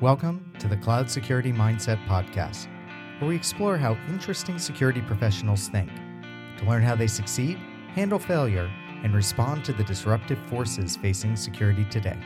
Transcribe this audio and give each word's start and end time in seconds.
Welcome 0.00 0.52
to 0.60 0.68
the 0.68 0.76
Cloud 0.76 1.10
Security 1.10 1.52
Mindset 1.52 2.00
Podcast, 2.06 2.68
where 3.18 3.30
we 3.30 3.34
explore 3.34 3.76
how 3.76 3.98
interesting 4.08 4.56
security 4.56 5.00
professionals 5.00 5.66
think 5.66 5.90
to 6.56 6.64
learn 6.66 6.84
how 6.84 6.94
they 6.94 7.08
succeed, 7.08 7.58
handle 7.96 8.20
failure, 8.20 8.70
and 9.02 9.12
respond 9.12 9.64
to 9.64 9.72
the 9.72 9.82
disruptive 9.82 10.38
forces 10.48 10.96
facing 10.96 11.34
security 11.34 11.84
today. 11.90 12.16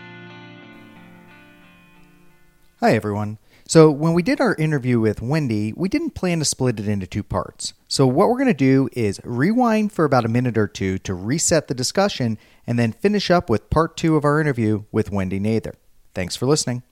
Hi, 2.80 2.94
everyone. 2.94 3.38
So, 3.66 3.90
when 3.90 4.12
we 4.12 4.22
did 4.22 4.38
our 4.38 4.54
interview 4.56 5.00
with 5.00 5.22
Wendy, 5.22 5.72
we 5.72 5.88
didn't 5.88 6.10
plan 6.10 6.40
to 6.40 6.44
split 6.44 6.78
it 6.78 6.86
into 6.86 7.06
two 7.06 7.22
parts. 7.22 7.72
So, 7.88 8.06
what 8.06 8.28
we're 8.28 8.36
going 8.36 8.48
to 8.48 8.52
do 8.52 8.90
is 8.92 9.18
rewind 9.24 9.92
for 9.92 10.04
about 10.04 10.26
a 10.26 10.28
minute 10.28 10.58
or 10.58 10.68
two 10.68 10.98
to 10.98 11.14
reset 11.14 11.68
the 11.68 11.74
discussion 11.74 12.36
and 12.66 12.78
then 12.78 12.92
finish 12.92 13.30
up 13.30 13.48
with 13.48 13.70
part 13.70 13.96
two 13.96 14.16
of 14.16 14.26
our 14.26 14.42
interview 14.42 14.84
with 14.92 15.10
Wendy 15.10 15.40
Nather. 15.40 15.72
Thanks 16.12 16.36
for 16.36 16.44
listening. 16.44 16.82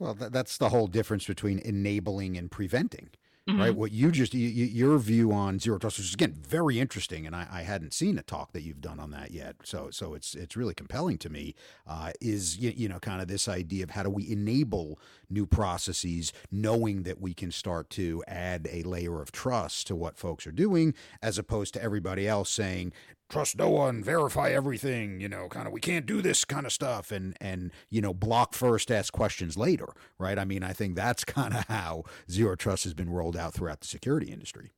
Well, 0.00 0.14
that's 0.14 0.58
the 0.58 0.70
whole 0.70 0.88
difference 0.88 1.26
between 1.26 1.60
enabling 1.60 2.36
and 2.36 2.50
preventing 2.50 3.10
mm-hmm. 3.50 3.60
right? 3.60 3.74
What 3.74 3.92
you 3.92 4.10
just 4.10 4.34
you, 4.34 4.48
your 4.48 4.98
view 4.98 5.32
on 5.32 5.58
zero 5.58 5.78
trust, 5.78 5.98
which 5.98 6.08
is 6.08 6.14
again 6.14 6.34
very 6.46 6.78
interesting, 6.78 7.26
and 7.26 7.34
I, 7.34 7.46
I, 7.50 7.62
hadn't 7.62 7.94
seen 7.94 8.18
a 8.18 8.22
talk 8.22 8.52
that 8.52 8.62
you've 8.62 8.80
done 8.80 8.98
on 8.98 9.10
that 9.10 9.30
yet. 9.30 9.56
So 9.64 9.90
so 9.90 10.14
it's 10.14 10.34
it's 10.34 10.56
really 10.56 10.74
compelling 10.74 11.18
to 11.18 11.30
me. 11.30 11.54
Uh, 11.86 12.12
is 12.20 12.58
you, 12.58 12.72
you 12.74 12.88
know 12.88 12.98
kind 12.98 13.20
of 13.20 13.28
this 13.28 13.48
idea 13.48 13.84
of 13.84 13.90
how 13.90 14.02
do 14.02 14.10
we 14.10 14.30
enable 14.30 14.98
new 15.28 15.46
processes, 15.46 16.32
knowing 16.50 17.02
that 17.04 17.20
we 17.20 17.34
can 17.34 17.50
start 17.50 17.90
to 17.90 18.22
add 18.26 18.68
a 18.70 18.82
layer 18.82 19.20
of 19.20 19.32
trust 19.32 19.86
to 19.88 19.96
what 19.96 20.18
folks 20.18 20.46
are 20.46 20.52
doing, 20.52 20.94
as 21.22 21.38
opposed 21.38 21.74
to 21.74 21.82
everybody 21.82 22.26
else 22.28 22.50
saying 22.50 22.92
trust 23.30 23.56
no 23.56 23.70
one, 23.70 24.02
verify 24.02 24.50
everything, 24.50 25.20
you 25.20 25.28
know, 25.28 25.48
kind 25.48 25.66
of 25.66 25.72
we 25.72 25.80
can't 25.80 26.06
do 26.06 26.20
this 26.20 26.44
kind 26.44 26.66
of 26.66 26.72
stuff 26.72 27.10
and 27.10 27.36
and 27.40 27.70
you 27.88 28.00
know, 28.00 28.12
block 28.12 28.54
first, 28.54 28.90
ask 28.90 29.12
questions 29.12 29.56
later, 29.56 29.88
right? 30.18 30.38
I 30.38 30.44
mean, 30.44 30.62
I 30.62 30.72
think 30.72 30.96
that's 30.96 31.24
kind 31.36 31.54
of 31.54 31.66
how 31.66 32.04
zero 32.30 32.56
trust 32.56 32.84
has 32.84 32.94
been 32.94 33.10
rolled 33.10 33.36
out 33.36 33.54
throughout 33.54 33.80
the 33.80 33.86
security 33.86 34.30
industry. 34.30 34.70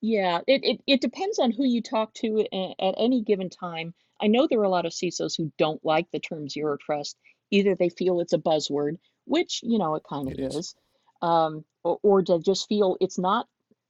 Yeah, 0.00 0.40
it, 0.46 0.62
it, 0.62 0.80
it 0.86 1.00
depends 1.00 1.38
on 1.38 1.50
who 1.50 1.64
you 1.64 1.82
talk 1.82 2.12
to 2.14 2.40
at 2.52 2.94
any 2.98 3.22
given 3.22 3.48
time. 3.48 3.94
I 4.20 4.28
know 4.28 4.46
there 4.46 4.60
are 4.60 4.64
a 4.64 4.68
lot 4.68 4.86
of 4.86 4.92
CISOs 4.92 5.36
who 5.36 5.52
don't 5.58 5.84
like 5.84 6.06
the 6.12 6.20
term 6.20 6.48
zero 6.48 6.76
trust. 6.76 7.16
Either 7.50 7.74
they 7.74 7.88
feel 7.88 8.20
it's 8.20 8.32
a 8.32 8.38
buzzword, 8.38 8.98
which, 9.24 9.60
you 9.62 9.78
know, 9.78 9.94
it 9.94 10.02
kind 10.08 10.30
of 10.30 10.38
is, 10.38 10.54
is. 10.54 10.74
Um, 11.22 11.64
or, 11.82 11.98
or 12.02 12.22
to 12.22 12.38
just 12.38 12.68
feel 12.68 12.96
it's 13.00 13.18
not 13.18 13.46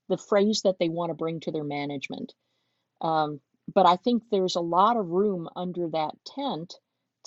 the 0.08 0.18
phrase 0.18 0.62
that 0.62 0.78
they 0.78 0.88
want 0.88 1.10
to 1.10 1.14
bring 1.14 1.40
to 1.40 1.50
their 1.50 1.64
management. 1.64 2.32
Um, 3.00 3.40
but 3.72 3.86
I 3.86 3.96
think 3.96 4.24
there's 4.30 4.56
a 4.56 4.60
lot 4.60 4.96
of 4.96 5.08
room 5.08 5.48
under 5.56 5.88
that 5.88 6.12
tent 6.24 6.74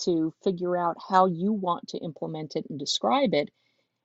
to 0.06 0.34
figure 0.44 0.78
out 0.78 0.98
how 1.10 1.26
you 1.26 1.52
want 1.52 1.90
to 1.90 1.98
implement 1.98 2.56
it 2.56 2.66
and 2.70 2.80
describe 2.80 3.34
it. 3.34 3.50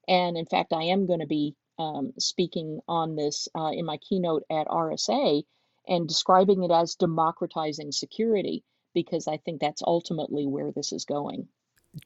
And 0.08 0.36
in 0.36 0.46
fact, 0.46 0.72
I 0.72 0.84
am 0.84 1.06
going 1.06 1.20
to 1.20 1.26
be 1.26 1.54
um, 1.78 2.12
speaking 2.18 2.80
on 2.88 3.16
this 3.16 3.48
uh, 3.54 3.70
in 3.72 3.86
my 3.86 3.98
keynote 3.98 4.42
at 4.50 4.66
RSA 4.66 5.42
and 5.86 6.08
describing 6.08 6.64
it 6.64 6.70
as 6.70 6.94
democratizing 6.94 7.92
security 7.92 8.64
because 8.94 9.28
I 9.28 9.38
think 9.38 9.60
that's 9.60 9.82
ultimately 9.82 10.46
where 10.46 10.72
this 10.72 10.92
is 10.92 11.04
going. 11.04 11.48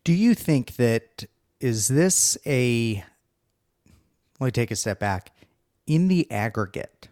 Do 0.05 0.13
you 0.13 0.35
think 0.35 0.77
that 0.77 1.25
is 1.61 1.89
this 1.89 2.37
a 2.47 3.05
let 4.41 4.47
me 4.47 4.51
take 4.53 4.70
a 4.70 4.77
step 4.77 5.01
back 5.01 5.33
in 5.87 6.09
the 6.09 6.31
aggregate 6.31 7.09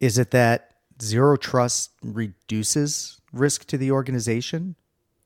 is 0.00 0.18
it 0.18 0.30
that 0.30 0.67
zero 1.00 1.36
trust 1.36 1.92
reduces 2.02 3.20
risk 3.32 3.66
to 3.66 3.78
the 3.78 3.90
organization, 3.90 4.76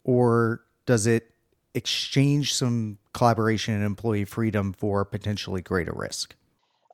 or 0.05 0.63
does 0.87 1.07
it 1.07 1.31
exchange 1.75 2.55
some 2.55 2.99
collaboration 3.13 3.75
and 3.75 3.85
employee 3.85 4.25
freedom 4.25 4.73
for 4.73 5.05
potentially 5.05 5.63
greater 5.63 5.93
risk? 5.95 6.35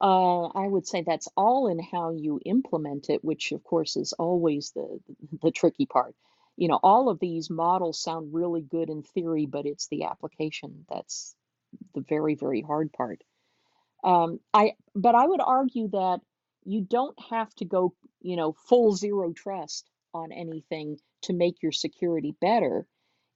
Uh, 0.00 0.46
I 0.46 0.68
would 0.68 0.86
say 0.86 1.02
that's 1.02 1.28
all 1.36 1.66
in 1.66 1.80
how 1.80 2.10
you 2.10 2.40
implement 2.44 3.10
it, 3.10 3.24
which 3.24 3.50
of 3.50 3.64
course 3.64 3.96
is 3.96 4.12
always 4.12 4.70
the 4.70 5.00
the 5.42 5.50
tricky 5.50 5.86
part. 5.86 6.14
You 6.56 6.68
know, 6.68 6.78
all 6.82 7.08
of 7.08 7.18
these 7.18 7.50
models 7.50 8.00
sound 8.00 8.32
really 8.32 8.62
good 8.62 8.90
in 8.90 9.02
theory, 9.02 9.46
but 9.46 9.66
it's 9.66 9.88
the 9.88 10.04
application 10.04 10.84
that's 10.88 11.34
the 11.94 12.00
very 12.00 12.36
very 12.36 12.62
hard 12.62 12.92
part. 12.92 13.22
Um, 14.04 14.38
I 14.54 14.74
but 14.94 15.16
I 15.16 15.26
would 15.26 15.40
argue 15.40 15.88
that 15.88 16.20
you 16.64 16.80
don't 16.82 17.18
have 17.30 17.54
to 17.56 17.64
go, 17.64 17.94
you 18.20 18.36
know, 18.36 18.54
full 18.68 18.94
zero 18.94 19.32
trust 19.32 19.88
on 20.14 20.32
anything 20.32 20.98
to 21.22 21.32
make 21.32 21.62
your 21.62 21.72
security 21.72 22.34
better. 22.40 22.86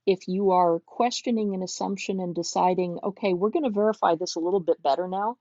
If 0.05 0.27
you 0.27 0.51
are 0.51 0.79
questioning 0.85 1.55
an 1.55 1.63
assumption 1.63 2.19
and 2.19 2.35
deciding, 2.35 2.99
okay, 3.03 3.33
we're 3.33 3.49
going 3.49 3.63
to 3.63 3.69
verify 3.69 4.15
this 4.15 4.35
a 4.35 4.39
little 4.39 4.59
bit 4.59 4.81
better 4.83 5.07
now, 5.07 5.37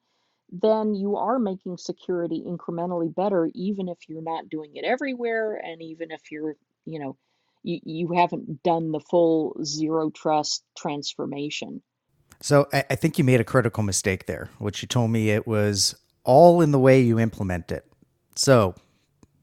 then 0.51 0.95
you 0.95 1.17
are 1.17 1.39
making 1.39 1.79
security 1.79 2.45
incrementally 2.47 3.13
better, 3.13 3.51
even 3.55 3.89
if 3.89 3.99
you're 4.09 4.23
not 4.23 4.49
doing 4.49 4.73
it 4.75 4.85
everywhere, 4.85 5.55
and 5.55 5.83
even 5.83 6.11
if 6.11 6.31
you're, 6.31 6.57
you 6.85 6.99
know, 7.01 7.17
you, 7.63 7.81
you 7.85 8.13
haven't 8.13 8.63
done 8.63 8.93
the 8.93 9.01
full 9.01 9.57
zero 9.65 10.11
trust 10.11 10.65
transformation. 10.77 11.83
So 12.41 12.69
I, 12.73 12.85
I 12.91 12.95
think 12.97 13.19
you 13.19 13.25
made 13.25 13.41
a 13.41 13.45
critical 13.45 13.83
mistake 13.83 14.27
there, 14.27 14.51
which 14.59 14.83
you 14.83 14.89
told 14.89 15.11
me 15.11 15.31
it 15.31 15.47
was 15.47 15.97
all 16.25 16.61
in 16.61 16.71
the 16.71 16.79
way 16.79 17.01
you 17.01 17.19
implement 17.19 17.73
it. 17.73 17.85
So 18.37 18.75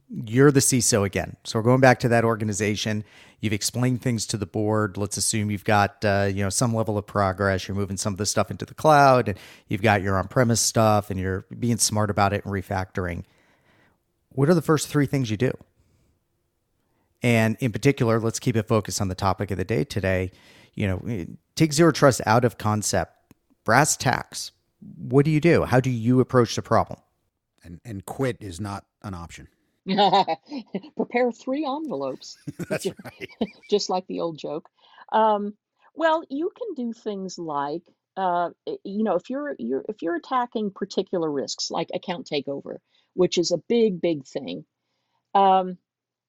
you're 0.10 0.52
the 0.52 0.60
CISO 0.60 1.06
again. 1.06 1.36
So 1.44 1.60
we're 1.60 1.64
going 1.64 1.82
back 1.82 2.00
to 2.00 2.10
that 2.10 2.24
organization. 2.24 3.04
You've 3.42 3.54
explained 3.54 4.02
things 4.02 4.26
to 4.28 4.38
the 4.38 4.46
board. 4.46 4.98
Let's 4.98 5.18
assume 5.18 5.52
you've 5.52 5.64
got 5.64 6.04
uh, 6.04 6.30
you 6.34 6.44
know 6.44 6.50
some 6.50 6.74
level 6.74 6.98
of 6.98 7.06
progress. 7.06 7.68
You're 7.68 7.76
moving 7.76 7.98
some 7.98 8.14
of 8.14 8.18
the 8.18 8.26
stuff 8.26 8.52
into 8.52 8.66
the 8.66 8.74
cloud, 8.74 9.30
and 9.30 9.38
you've 9.68 9.82
got 9.82 10.02
your 10.02 10.18
on-premise 10.18 10.60
stuff, 10.60 11.10
and 11.10 11.20
you're 11.20 11.46
being 11.58 11.78
smart 11.78 12.10
about 12.10 12.34
it 12.34 12.44
and 12.44 12.54
refactoring. 12.54 13.24
What 14.30 14.50
are 14.50 14.54
the 14.54 14.62
first 14.62 14.88
three 14.88 15.06
things 15.06 15.30
you 15.30 15.38
do? 15.38 15.52
And 17.22 17.58
in 17.60 17.72
particular, 17.72 18.20
let's 18.20 18.40
keep 18.40 18.56
it 18.56 18.68
focused 18.68 19.02
on 19.02 19.10
the 19.10 19.16
topic 19.16 19.52
of 19.52 19.58
the 19.58 19.66
day 19.66 19.84
today. 19.84 20.32
You 20.74 20.88
know, 20.88 21.26
take 21.56 21.74
zero 21.74 21.92
trust 21.92 22.22
out 22.26 22.46
of 22.46 22.58
concept. 22.58 23.14
Brass 23.66 23.98
tacks 23.98 24.52
what 24.82 25.26
do 25.26 25.32
you 25.32 25.42
do? 25.42 25.66
How 25.66 25.80
do 25.80 25.90
you 25.90 26.20
approach 26.20 26.56
the 26.56 26.62
problem? 26.62 27.00
And 27.64 27.82
and 27.84 28.06
quit 28.06 28.38
is 28.40 28.60
not 28.60 28.86
an 29.04 29.14
option. 29.14 29.48
Prepare 30.96 31.32
three 31.32 31.66
envelopes. 31.66 32.38
That's 32.70 32.86
right. 33.04 33.30
Just 33.70 33.90
like 33.90 34.08
the 34.08 34.22
old 34.22 34.38
joke. 34.38 34.70
Um, 35.12 35.56
well, 35.96 36.24
you 36.30 36.52
can 36.56 36.74
do 36.76 36.94
things 36.94 37.38
like, 37.38 37.82
uh, 38.16 38.52
you 38.84 39.04
know, 39.04 39.16
if 39.16 39.30
you're 39.30 39.56
you're 39.60 39.84
if 39.90 40.02
you're 40.02 40.16
attacking 40.16 40.72
particular 40.72 41.30
risks 41.30 41.72
like 41.72 41.90
account 41.94 42.30
takeover, 42.32 42.78
which 43.14 43.38
is 43.38 43.52
a 43.52 43.62
big 43.68 44.02
big 44.02 44.26
thing. 44.26 44.66
Um, 45.36 45.78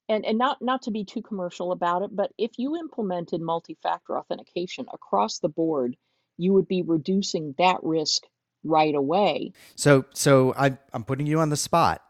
and, 0.09 0.27
and 0.27 0.39
not 0.39 0.61
not 0.61 0.83
to 0.83 0.91
be 0.91 1.05
too 1.05 1.23
commercial 1.23 1.71
about 1.71 2.03
it, 2.03 2.11
but 2.13 2.33
if 2.37 2.51
you 2.59 2.77
implemented 2.77 3.41
multi-factor 3.41 4.19
authentication 4.19 4.87
across 4.93 5.39
the 5.39 5.49
board, 5.49 5.97
you 6.37 6.53
would 6.55 6.67
be 6.67 6.83
reducing 6.83 7.55
that 7.59 7.79
risk 7.83 8.25
right 8.65 8.95
away. 8.95 9.53
So 9.77 10.05
so 10.15 10.55
I 10.57 10.77
I'm 10.93 11.05
putting 11.05 11.27
you 11.27 11.41
on 11.41 11.51
the 11.51 11.57
spot. 11.57 12.03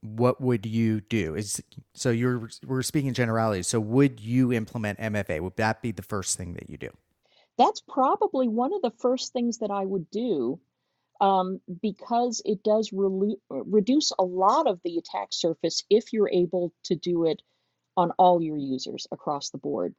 What 0.00 0.40
would 0.40 0.64
you 0.64 1.00
do? 1.00 1.34
Is 1.34 1.62
so 1.94 2.10
you're 2.10 2.48
we're 2.64 2.82
speaking 2.82 3.12
generalities. 3.14 3.66
So 3.66 3.80
would 3.80 4.20
you 4.20 4.52
implement 4.52 4.98
MFA? 4.98 5.40
Would 5.40 5.56
that 5.56 5.82
be 5.82 5.92
the 5.92 6.02
first 6.02 6.36
thing 6.36 6.54
that 6.54 6.70
you 6.70 6.76
do? 6.76 6.90
That's 7.56 7.80
probably 7.80 8.46
one 8.46 8.72
of 8.72 8.82
the 8.82 8.92
first 8.98 9.32
things 9.32 9.58
that 9.58 9.70
I 9.70 9.84
would 9.84 10.08
do 10.10 10.60
um, 11.20 11.60
because 11.82 12.40
it 12.44 12.62
does 12.62 12.92
re- 12.92 13.36
reduce 13.50 14.12
a 14.18 14.24
lot 14.24 14.68
of 14.68 14.80
the 14.84 14.98
attack 14.98 15.28
surface 15.32 15.82
if 15.90 16.12
you're 16.12 16.30
able 16.30 16.72
to 16.84 16.94
do 16.94 17.26
it 17.26 17.42
on 17.96 18.12
all 18.12 18.40
your 18.40 18.56
users 18.56 19.08
across 19.10 19.50
the 19.50 19.58
board. 19.58 19.94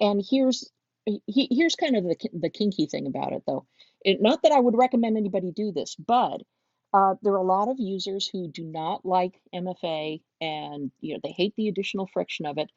And 0.00 0.22
here's 0.28 0.70
he, 1.04 1.48
here's 1.50 1.76
kind 1.76 1.96
of 1.96 2.04
the 2.04 2.16
the 2.32 2.50
kinky 2.50 2.86
thing 2.86 3.06
about 3.06 3.32
it 3.32 3.42
though. 3.46 3.66
It, 4.04 4.22
not 4.22 4.42
that 4.42 4.52
I 4.52 4.60
would 4.60 4.76
recommend 4.76 5.16
anybody 5.16 5.52
do 5.52 5.72
this, 5.72 5.96
but 5.96 6.42
uh, 6.94 7.14
there 7.22 7.34
are 7.34 7.38
a 7.38 7.42
lot 7.44 7.68
of 7.68 7.80
users 7.80 8.28
who 8.28 8.48
do 8.48 8.64
not 8.64 9.04
like 9.06 9.40
MFA 9.54 10.22
and 10.40 10.90
you 11.00 11.14
know 11.14 11.20
they 11.22 11.32
hate 11.32 11.54
the 11.56 11.68
additional 11.68 12.06
friction 12.08 12.46
of 12.46 12.58
it. 12.58 12.70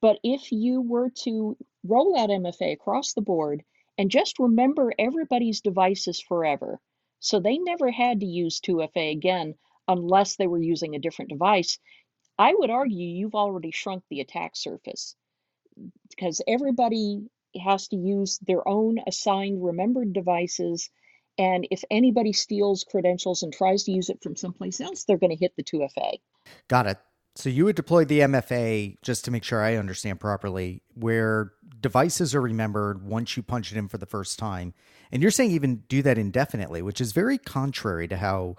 But 0.00 0.18
if 0.24 0.52
you 0.52 0.82
were 0.82 1.10
to 1.24 1.56
roll 1.84 2.18
out 2.18 2.30
MFA 2.30 2.72
across 2.74 3.14
the 3.14 3.22
board 3.22 3.64
and 3.98 4.10
just 4.10 4.38
remember 4.38 4.92
everybody's 4.98 5.62
devices 5.62 6.20
forever, 6.20 6.80
so 7.20 7.40
they 7.40 7.58
never 7.58 7.90
had 7.90 8.20
to 8.20 8.26
use 8.26 8.60
2FA 8.60 9.12
again 9.12 9.54
unless 9.88 10.36
they 10.36 10.46
were 10.46 10.62
using 10.62 10.94
a 10.94 11.00
different 11.00 11.30
device, 11.30 11.78
I 12.38 12.54
would 12.54 12.70
argue 12.70 13.06
you've 13.06 13.34
already 13.34 13.70
shrunk 13.70 14.04
the 14.10 14.20
attack 14.20 14.56
surface 14.56 15.16
because 16.10 16.42
everybody 16.46 17.22
has 17.60 17.88
to 17.88 17.96
use 17.96 18.38
their 18.46 18.66
own 18.66 18.98
assigned 19.06 19.64
remembered 19.64 20.12
devices. 20.12 20.90
And 21.38 21.66
if 21.70 21.82
anybody 21.90 22.32
steals 22.32 22.84
credentials 22.88 23.42
and 23.42 23.52
tries 23.52 23.84
to 23.84 23.92
use 23.92 24.08
it 24.08 24.22
from 24.22 24.36
someplace 24.36 24.80
else, 24.80 25.04
they're 25.04 25.18
going 25.18 25.36
to 25.36 25.36
hit 25.36 25.54
the 25.56 25.64
2FA. 25.64 26.18
Got 26.68 26.86
it. 26.86 26.98
So 27.36 27.48
you 27.48 27.64
would 27.64 27.74
deploy 27.74 28.04
the 28.04 28.20
MFA 28.20 28.96
just 29.02 29.24
to 29.24 29.32
make 29.32 29.42
sure 29.42 29.60
I 29.60 29.74
understand 29.74 30.20
properly, 30.20 30.82
where 30.94 31.52
devices 31.80 32.32
are 32.34 32.40
remembered 32.40 33.04
once 33.04 33.36
you 33.36 33.42
punch 33.42 33.72
it 33.72 33.78
in 33.78 33.88
for 33.88 33.98
the 33.98 34.06
first 34.06 34.38
time. 34.38 34.72
And 35.10 35.20
you're 35.20 35.32
saying 35.32 35.50
even 35.50 35.82
do 35.88 36.00
that 36.02 36.16
indefinitely, 36.16 36.82
which 36.82 37.00
is 37.00 37.10
very 37.10 37.38
contrary 37.38 38.06
to 38.08 38.16
how 38.16 38.56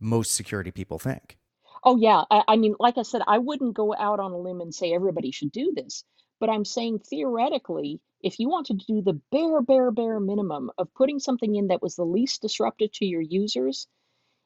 most 0.00 0.34
security 0.34 0.70
people 0.70 0.98
think. 0.98 1.36
Oh, 1.84 1.96
yeah. 1.96 2.24
I, 2.30 2.42
I 2.48 2.56
mean, 2.56 2.74
like 2.80 2.96
I 2.96 3.02
said, 3.02 3.20
I 3.26 3.38
wouldn't 3.38 3.74
go 3.74 3.94
out 3.94 4.18
on 4.18 4.32
a 4.32 4.38
limb 4.38 4.62
and 4.62 4.74
say 4.74 4.94
everybody 4.94 5.30
should 5.30 5.52
do 5.52 5.72
this. 5.76 6.02
But 6.38 6.50
I'm 6.50 6.64
saying 6.64 7.00
theoretically, 7.00 8.00
if 8.22 8.38
you 8.38 8.48
wanted 8.48 8.80
to 8.80 8.86
do 8.86 9.02
the 9.02 9.20
bare, 9.30 9.62
bare, 9.62 9.90
bare 9.90 10.20
minimum 10.20 10.70
of 10.78 10.92
putting 10.94 11.18
something 11.18 11.54
in 11.54 11.68
that 11.68 11.82
was 11.82 11.96
the 11.96 12.04
least 12.04 12.42
disruptive 12.42 12.92
to 12.94 13.06
your 13.06 13.20
users, 13.20 13.86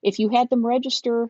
if 0.03 0.19
you 0.19 0.29
had 0.29 0.51
them 0.51 0.65
register 0.65 1.29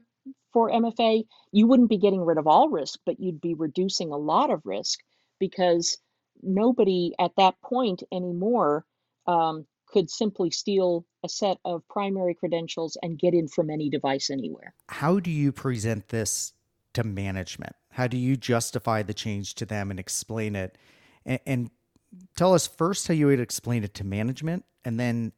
for 0.53 0.71
MFA, 0.71 1.25
you 1.53 1.67
wouldn't 1.67 1.89
be 1.89 1.99
getting 1.99 2.21
rid 2.21 2.39
of 2.39 2.47
all 2.47 2.69
risk, 2.69 2.99
but 3.07 3.21
you'd 3.21 3.41
be 3.41 3.55
reducing 3.55 4.11
a 4.11 4.17
lot 4.17 4.51
of 4.51 4.61
risk 4.65 4.99
because 5.39 5.99
nobody 6.43 7.13
at 7.19 7.33
that 7.37 7.61
point 7.63 8.03
anymore 8.13 8.85
um, 9.27 9.67
could 9.87 10.11
simply 10.11 10.51
steal 10.51 11.05
a 11.25 11.29
set 11.29 11.59
of 11.65 11.87
primary 11.89 12.35
credentials 12.35 12.97
and 13.03 13.19
get 13.19 13.35
in 13.35 13.49
from 13.49 13.71
any 13.71 13.91
device 13.91 14.31
anywhere. 14.31 14.75
How 14.89 15.21
do 15.21 15.31
you 15.31 15.53
present 15.53 16.09
this 16.09 16.53
to 16.95 17.05
management? 17.05 17.75
How 17.91 18.07
do 18.07 18.17
you 18.17 18.37
justify 18.37 19.03
the 19.03 19.15
change 19.15 19.55
to 19.57 19.67
them 19.67 19.91
and 19.91 19.99
explain 19.99 20.57
it? 20.57 20.79
And, 21.25 21.41
and 21.47 21.71
tell 22.37 22.55
us 22.55 22.67
first 22.67 23.09
how 23.09 23.15
you 23.15 23.27
would 23.27 23.41
explain 23.41 23.85
it 23.85 23.95
to 23.95 24.05
management 24.05 24.65
and 24.85 24.99
then 24.99 25.33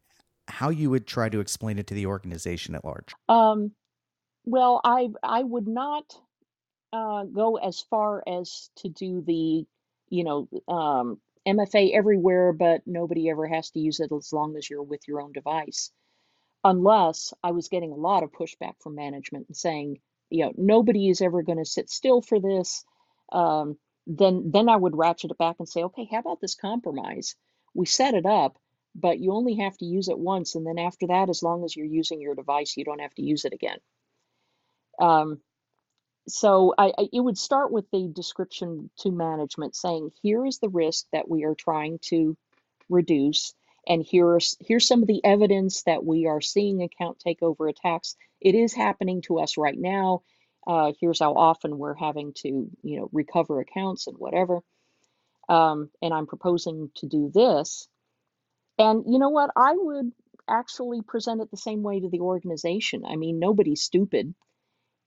how 0.49 0.71
you 0.71 0.91
would 0.91 1.07
try 1.07 1.29
to 1.29 1.41
explain 1.41 1.79
it 1.79 1.87
to 1.89 1.95
the 1.95 2.07
organization 2.07 2.75
at 2.75 2.85
large. 2.85 3.15
Um, 3.29 3.73
well, 4.45 4.81
I 4.85 5.09
I 5.23 5.43
would 5.43 5.69
not 5.69 6.17
uh, 6.93 7.25
go 7.25 7.57
as 7.57 7.81
far 7.81 8.23
as 8.27 8.71
to 8.77 8.89
do 8.89 9.23
the, 9.23 9.65
you 10.11 10.25
know, 10.25 10.49
um, 10.69 11.21
MFA 11.47 11.95
everywhere, 11.95 12.53
but 12.53 12.83
nobody 12.87 13.31
ever 13.31 13.47
has 13.47 13.71
to 13.71 13.81
use 13.81 14.01
it 14.01 14.13
as 14.13 14.33
long 14.33 14.57
as 14.57 14.69
you're 14.69 14.83
with 14.83 15.07
your 15.09 15.21
own 15.21 15.33
device. 15.33 15.91
Unless 16.65 17.33
I 17.43 17.51
was 17.51 17.69
getting 17.69 17.93
a 17.93 17.97
lot 17.97 18.23
of 18.23 18.31
pushback 18.31 18.75
from 18.81 18.95
management 18.95 19.47
and 19.49 19.57
saying, 19.57 19.99
you 20.33 20.45
know, 20.45 20.53
nobody 20.57 21.09
is 21.09 21.21
ever 21.21 21.43
going 21.43 21.59
to 21.59 21.65
sit 21.65 21.91
still 21.91 22.23
for 22.23 22.41
this. 22.41 22.85
Um, 23.33 23.77
then 24.07 24.51
then 24.53 24.69
I 24.69 24.77
would 24.77 24.97
ratchet 24.97 25.31
it 25.31 25.39
back 25.39 25.57
and 25.59 25.69
say, 25.69 25.85
okay, 25.85 26.09
how 26.11 26.19
about 26.19 26.41
this 26.41 26.55
compromise? 26.55 27.37
We 27.75 27.87
set 27.87 28.15
it 28.15 28.27
up, 28.27 28.59
but 28.95 29.19
you 29.21 29.33
only 29.33 29.57
have 29.57 29.77
to 29.79 29.85
use 29.85 30.09
it 30.09 30.19
once, 30.19 30.55
and 30.55 30.67
then 30.67 30.79
after 30.79 31.07
that, 31.07 31.29
as 31.31 31.43
long 31.43 31.65
as 31.65 31.77
you're 31.77 31.87
using 31.87 32.21
your 32.21 32.35
device, 32.35 32.77
you 32.77 32.85
don't 32.85 33.01
have 33.01 33.15
to 33.15 33.23
use 33.23 33.45
it 33.45 33.53
again. 33.53 33.79
Um, 34.99 35.41
so 36.29 36.75
I, 36.79 36.93
I, 36.99 37.09
it 37.13 37.21
would 37.21 37.39
start 37.39 37.73
with 37.73 37.91
the 37.91 38.09
description 38.13 38.91
to 39.01 39.11
management 39.11 39.75
saying, 39.75 40.11
here 40.23 40.47
is 40.47 40.59
the 40.59 40.69
risk 40.69 41.07
that 41.13 41.29
we 41.29 41.45
are 41.45 41.55
trying 41.55 41.99
to 42.11 42.37
reduce, 42.89 43.55
and 43.87 44.05
here's 44.09 44.57
here's 44.61 44.87
some 44.87 45.03
of 45.03 45.09
the 45.09 45.25
evidence 45.25 45.83
that 45.85 46.05
we 46.05 46.27
are 46.27 46.41
seeing 46.41 46.83
account 46.83 47.23
takeover 47.27 47.69
attacks. 47.69 48.17
It 48.41 48.55
is 48.55 48.73
happening 48.75 49.23
to 49.23 49.41
us 49.41 49.57
right 49.57 49.79
now. 49.79 50.23
Uh, 50.67 50.93
here's 51.01 51.21
how 51.21 51.35
often 51.35 51.79
we're 51.79 51.95
having 51.95 52.33
to, 52.35 52.71
you 52.83 53.01
know, 53.01 53.09
recover 53.13 53.61
accounts 53.61 54.07
and 54.07 54.17
whatever. 54.17 54.61
Um, 55.49 55.91
and 56.01 56.15
I'm 56.15 56.27
proposing 56.27 56.91
to 56.97 57.07
do 57.07 57.31
this. 57.35 57.89
And 58.79 59.05
you 59.07 59.19
know 59.19 59.31
what? 59.31 59.51
I 59.57 59.75
would 59.77 60.13
actually 60.49 61.03
present 61.03 61.41
it 61.41 61.51
the 61.51 61.57
same 61.57 61.83
way 61.83 62.01
to 62.01 62.09
the 62.09 62.21
organization. 62.21 63.05
I 63.05 63.17
mean, 63.17 63.39
nobody's 63.39 63.83
stupid 63.83 64.35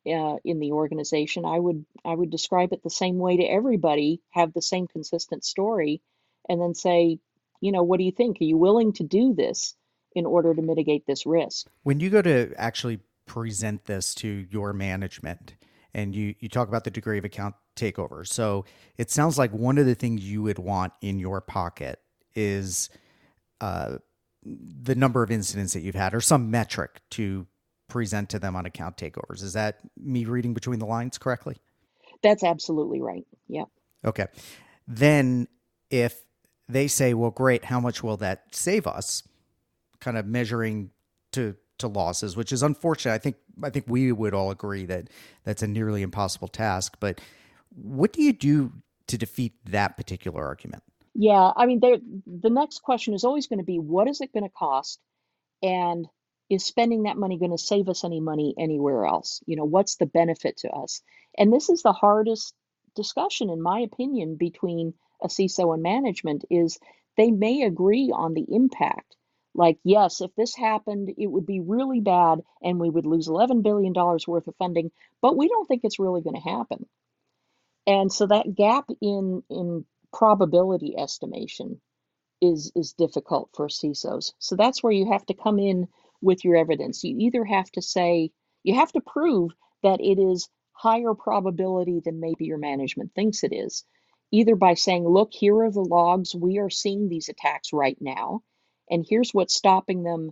uh, 0.07 0.38
in 0.44 0.60
the 0.60 0.72
organization. 0.72 1.45
I 1.45 1.60
would 1.60 1.86
I 2.04 2.13
would 2.13 2.30
describe 2.30 2.74
it 2.74 2.83
the 2.83 2.89
same 2.89 3.18
way 3.18 3.38
to 3.38 3.44
everybody. 3.44 4.22
Have 4.31 4.54
the 4.54 4.62
same 4.62 4.88
consistent 4.88 5.44
story, 5.44 6.01
and 6.48 6.62
then 6.62 6.74
say, 6.74 7.19
you 7.61 7.71
know, 7.71 7.83
what 7.83 7.97
do 7.97 8.03
you 8.03 8.11
think? 8.11 8.37
Are 8.41 8.45
you 8.45 8.57
willing 8.57 8.93
to 8.93 9.03
do 9.03 9.33
this 9.33 9.75
in 10.13 10.25
order 10.25 10.53
to 10.53 10.61
mitigate 10.61 11.05
this 11.07 11.25
risk? 11.25 11.67
When 11.83 11.99
you 11.99 12.09
go 12.09 12.21
to 12.21 12.53
actually 12.57 12.99
present 13.25 13.85
this 13.85 14.13
to 14.15 14.45
your 14.49 14.73
management, 14.73 15.55
and 15.93 16.15
you 16.15 16.35
you 16.39 16.49
talk 16.49 16.67
about 16.67 16.83
the 16.83 16.91
degree 16.91 17.17
of 17.17 17.25
account 17.25 17.55
takeover, 17.75 18.27
so 18.27 18.65
it 18.97 19.09
sounds 19.09 19.37
like 19.37 19.51
one 19.51 19.77
of 19.77 19.85
the 19.85 19.95
things 19.95 20.23
you 20.23 20.43
would 20.43 20.59
want 20.59 20.93
in 21.01 21.19
your 21.19 21.41
pocket 21.41 21.99
is. 22.35 22.89
Uh, 23.61 23.97
the 24.45 24.93
number 24.93 25.23
of 25.23 25.31
incidents 25.31 25.73
that 25.73 25.81
you've 25.81 25.95
had 25.95 26.13
or 26.13 26.21
some 26.21 26.51
metric 26.51 27.01
to 27.09 27.47
present 27.87 28.29
to 28.29 28.39
them 28.39 28.55
on 28.55 28.65
account 28.65 28.97
takeovers. 28.97 29.43
Is 29.43 29.53
that 29.53 29.79
me 29.97 30.25
reading 30.25 30.53
between 30.53 30.79
the 30.79 30.85
lines 30.85 31.17
correctly? 31.17 31.57
That's 32.21 32.43
absolutely 32.43 33.01
right. 33.01 33.25
Yeah. 33.47 33.65
Okay. 34.03 34.27
Then 34.87 35.47
if 35.89 36.21
they 36.67 36.88
say, 36.88 37.13
well, 37.13 37.31
great, 37.31 37.65
how 37.65 37.79
much 37.79 38.03
will 38.03 38.17
that 38.17 38.44
save 38.51 38.88
us? 38.88 39.23
Kind 40.00 40.17
of 40.17 40.25
measuring 40.25 40.91
to 41.33 41.56
to 41.77 41.88
losses, 41.88 42.38
which 42.38 42.51
is 42.51 42.63
unfortunate. 42.63 43.13
I 43.13 43.17
think 43.17 43.35
I 43.63 43.69
think 43.69 43.85
we 43.88 44.12
would 44.12 44.33
all 44.33 44.51
agree 44.51 44.85
that 44.85 45.09
that's 45.44 45.62
a 45.62 45.67
nearly 45.67 46.01
impossible 46.01 46.47
task. 46.47 46.97
But 47.00 47.19
what 47.75 48.13
do 48.13 48.21
you 48.21 48.33
do 48.33 48.71
to 49.07 49.17
defeat 49.17 49.53
that 49.65 49.97
particular 49.97 50.45
argument? 50.45 50.83
Yeah, 51.13 51.51
I 51.56 51.65
mean, 51.65 51.79
the 51.79 52.50
next 52.50 52.81
question 52.81 53.13
is 53.13 53.23
always 53.23 53.47
going 53.47 53.59
to 53.59 53.65
be, 53.65 53.79
what 53.79 54.07
is 54.09 54.19
it 54.19 54.33
going 54.33 54.44
to 54.44 54.50
cost, 54.50 55.00
and 55.63 56.07
is 56.50 56.65
spending 56.65 57.03
that 57.03 57.17
money 57.17 57.39
going 57.39 57.51
to 57.51 57.57
save 57.57 57.88
us 57.88 58.03
any 58.03 58.19
money 58.19 58.53
anywhere 58.59 59.06
else? 59.06 59.41
You 59.45 59.56
know, 59.56 59.63
what's 59.63 59.95
the 59.95 60.06
benefit 60.06 60.57
to 60.57 60.69
us? 60.69 61.01
And 61.38 61.53
this 61.53 61.69
is 61.69 61.83
the 61.83 61.94
hardest 61.94 62.53
discussion, 62.95 63.50
in 63.50 63.62
my 63.62 63.80
opinion, 63.80 64.36
between 64.36 64.94
a 65.21 65.27
CISO 65.27 65.74
and 65.74 65.83
management 65.83 66.45
is 66.50 66.80
they 67.18 67.31
may 67.31 67.63
agree 67.63 68.12
on 68.13 68.33
the 68.33 68.45
impact. 68.50 69.15
Like, 69.53 69.77
yes, 69.83 70.19
if 70.19 70.36
this 70.36 70.56
happened, 70.56 71.13
it 71.18 71.27
would 71.27 71.45
be 71.45 71.62
really 71.62 72.01
bad 72.01 72.42
and 72.62 72.80
we 72.80 72.89
would 72.89 73.06
lose 73.06 73.27
$11 73.27 73.63
billion 73.63 73.94
worth 73.94 74.47
of 74.47 74.56
funding, 74.57 74.92
but 75.21 75.38
we 75.38 75.47
don't 75.47 75.65
think 75.65 75.81
it's 75.83 76.00
really 76.00 76.21
going 76.21 76.36
to 76.36 76.42
happen. 76.50 76.86
And 77.88 78.12
so 78.12 78.27
that 78.27 78.53
gap 78.53 78.89
in, 79.01 79.44
in 79.50 79.86
probability 80.12 80.98
estimation 80.98 81.80
is, 82.41 82.71
is 82.75 82.94
difficult 82.94 83.50
for 83.56 83.68
CISOs. 83.68 84.33
So 84.39 84.56
that's 84.57 84.83
where 84.83 84.91
you 84.91 85.12
have 85.12 85.25
to 85.27 85.33
come 85.33 85.59
in 85.59 85.88
with 86.21 86.44
your 86.44 86.57
evidence. 86.57 87.03
You 87.03 87.15
either 87.19 87.45
have 87.45 87.71
to 87.71 87.81
say, 87.81 88.31
you 88.63 88.75
have 88.75 88.91
to 88.94 89.01
prove 89.01 89.51
that 89.83 90.01
it 90.01 90.19
is 90.19 90.50
higher 90.75 91.13
probability 91.13 92.01
than 92.04 92.19
maybe 92.19 92.45
your 92.45 92.57
management 92.57 93.13
thinks 93.16 93.44
it 93.44 93.54
is, 93.54 93.86
either 94.31 94.56
by 94.56 94.74
saying, 94.74 95.07
look, 95.07 95.33
here 95.33 95.63
are 95.63 95.72
the 95.72 95.80
logs, 95.80 96.36
we 96.36 96.60
are 96.60 96.69
seeing 96.69 97.07
these 97.07 97.30
attacks 97.30 97.74
right 97.74 97.98
now, 98.01 98.42
and 98.89 99.06
here's 99.07 99.33
what's 99.33 99.56
stopping 99.56 100.03
them 100.03 100.32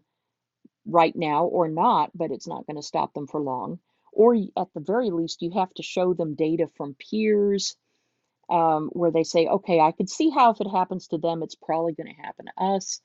right 0.86 1.16
now 1.16 1.46
or 1.46 1.70
not, 1.70 2.12
but 2.16 2.32
it's 2.32 2.48
not 2.48 2.68
going 2.68 2.76
to 2.76 2.84
stop 2.84 3.14
them 3.14 3.26
for 3.28 3.42
long. 3.42 3.80
Or 4.12 4.36
at 4.36 4.68
the 4.76 4.82
very 4.82 5.10
least, 5.10 5.42
you 5.42 5.52
have 5.52 5.74
to 5.76 5.84
show 5.84 6.14
them 6.14 6.36
data 6.36 6.68
from 6.76 6.96
peers 6.96 7.76
um, 8.50 8.90
where 8.92 9.12
they 9.12 9.24
say, 9.24 9.48
okay, 9.48 9.80
I 9.80 9.92
could 9.92 10.10
see 10.10 10.30
how 10.30 10.52
if 10.52 10.62
it 10.62 10.70
happens 10.70 11.08
to 11.08 11.18
them, 11.18 11.42
it's 11.42 11.56
probably 11.56 11.94
going 11.94 12.14
to 12.14 12.22
happen 12.22 12.46
to 12.46 12.64
us. 12.64 13.02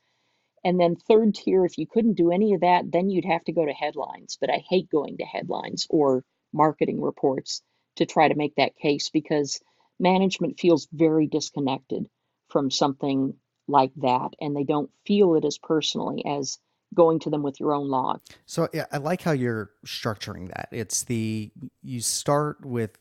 And 0.65 0.79
then 0.79 0.97
third 0.97 1.35
tier, 1.35 1.65
if 1.65 1.79
you 1.79 1.87
couldn't 1.87 2.17
do 2.17 2.33
any 2.33 2.53
of 2.55 2.61
that, 2.61 2.91
then 2.91 3.09
you'd 3.09 3.25
have 3.25 3.45
to 3.45 3.53
go 3.53 3.65
to 3.65 3.73
headlines. 3.73 4.37
But 4.41 4.51
I 4.51 4.63
hate 4.69 4.91
going 4.91 5.19
to 5.19 5.25
headlines 5.25 5.87
or 5.89 6.25
marketing 6.53 7.01
reports 7.01 7.63
to 7.97 8.07
try 8.07 8.29
to 8.29 8.35
make 8.35 8.57
that 8.57 8.77
case 8.77 9.11
because 9.11 9.61
management 9.99 10.59
feels 10.61 10.89
very 10.93 11.27
disconnected 11.27 12.09
from 12.49 12.71
something 12.71 13.35
like 13.67 13.93
that 13.97 14.31
and 14.41 14.57
they 14.57 14.65
don't 14.65 14.91
feel 15.05 15.35
it 15.35 15.45
as 15.45 15.59
personally 15.59 16.25
as 16.25 16.59
going 16.95 17.19
to 17.19 17.31
them 17.31 17.43
with 17.43 17.61
your 17.61 17.75
own 17.75 17.89
log. 17.89 18.21
So 18.47 18.69
yeah, 18.73 18.87
I 18.91 18.97
like 18.99 19.23
how 19.23 19.33
you're 19.33 19.71
structuring 19.85 20.49
that. 20.49 20.69
It's 20.73 21.05
the 21.05 21.51
you 21.83 22.01
start 22.01 22.65
with 22.65 22.99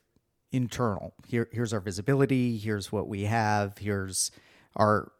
internal. 0.52 1.14
Here 1.26 1.48
here's 1.52 1.72
our 1.72 1.80
visibility, 1.80 2.58
here's 2.58 2.92
what 2.92 3.08
we 3.08 3.24
have, 3.24 3.78
here's 3.78 4.32
our 4.76 5.12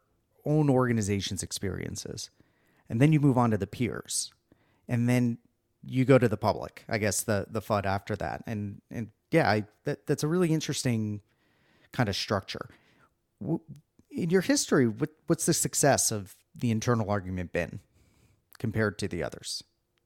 own 0.46 0.70
organization's 0.70 1.44
experiences 1.44 2.30
and 2.90 3.02
then 3.02 3.14
you 3.14 3.20
move 3.20 3.38
on 3.38 3.52
to 3.52 3.58
the 3.58 3.68
peers, 3.68 4.32
and 4.88 5.08
then 5.08 5.38
you 5.84 6.06
go 6.06 6.18
to 6.18 6.28
the 6.28 6.38
public. 6.38 6.84
I 6.90 6.98
guess 6.98 7.24
the 7.24 7.48
the 7.50 7.62
FUD 7.62 7.86
after 7.86 8.16
that, 8.18 8.44
and 8.48 8.82
and 8.92 9.10
yeah, 9.32 9.50
I, 9.50 9.66
that 9.86 10.08
that's 10.08 10.24
a 10.24 10.28
really 10.28 10.54
interesting 10.54 11.22
kind 11.92 12.10
of 12.10 12.16
structure. 12.16 12.70
In 13.42 14.30
your 14.30 14.42
history, 14.42 14.88
what 14.88 15.10
what's 15.28 15.46
the 15.46 15.54
success 15.54 16.12
of 16.12 16.36
the 16.56 16.72
internal 16.72 17.10
argument 17.10 17.54
been 17.54 17.80
compared 18.58 18.98
to 19.00 19.08
the 19.08 19.24
others? 19.24 19.64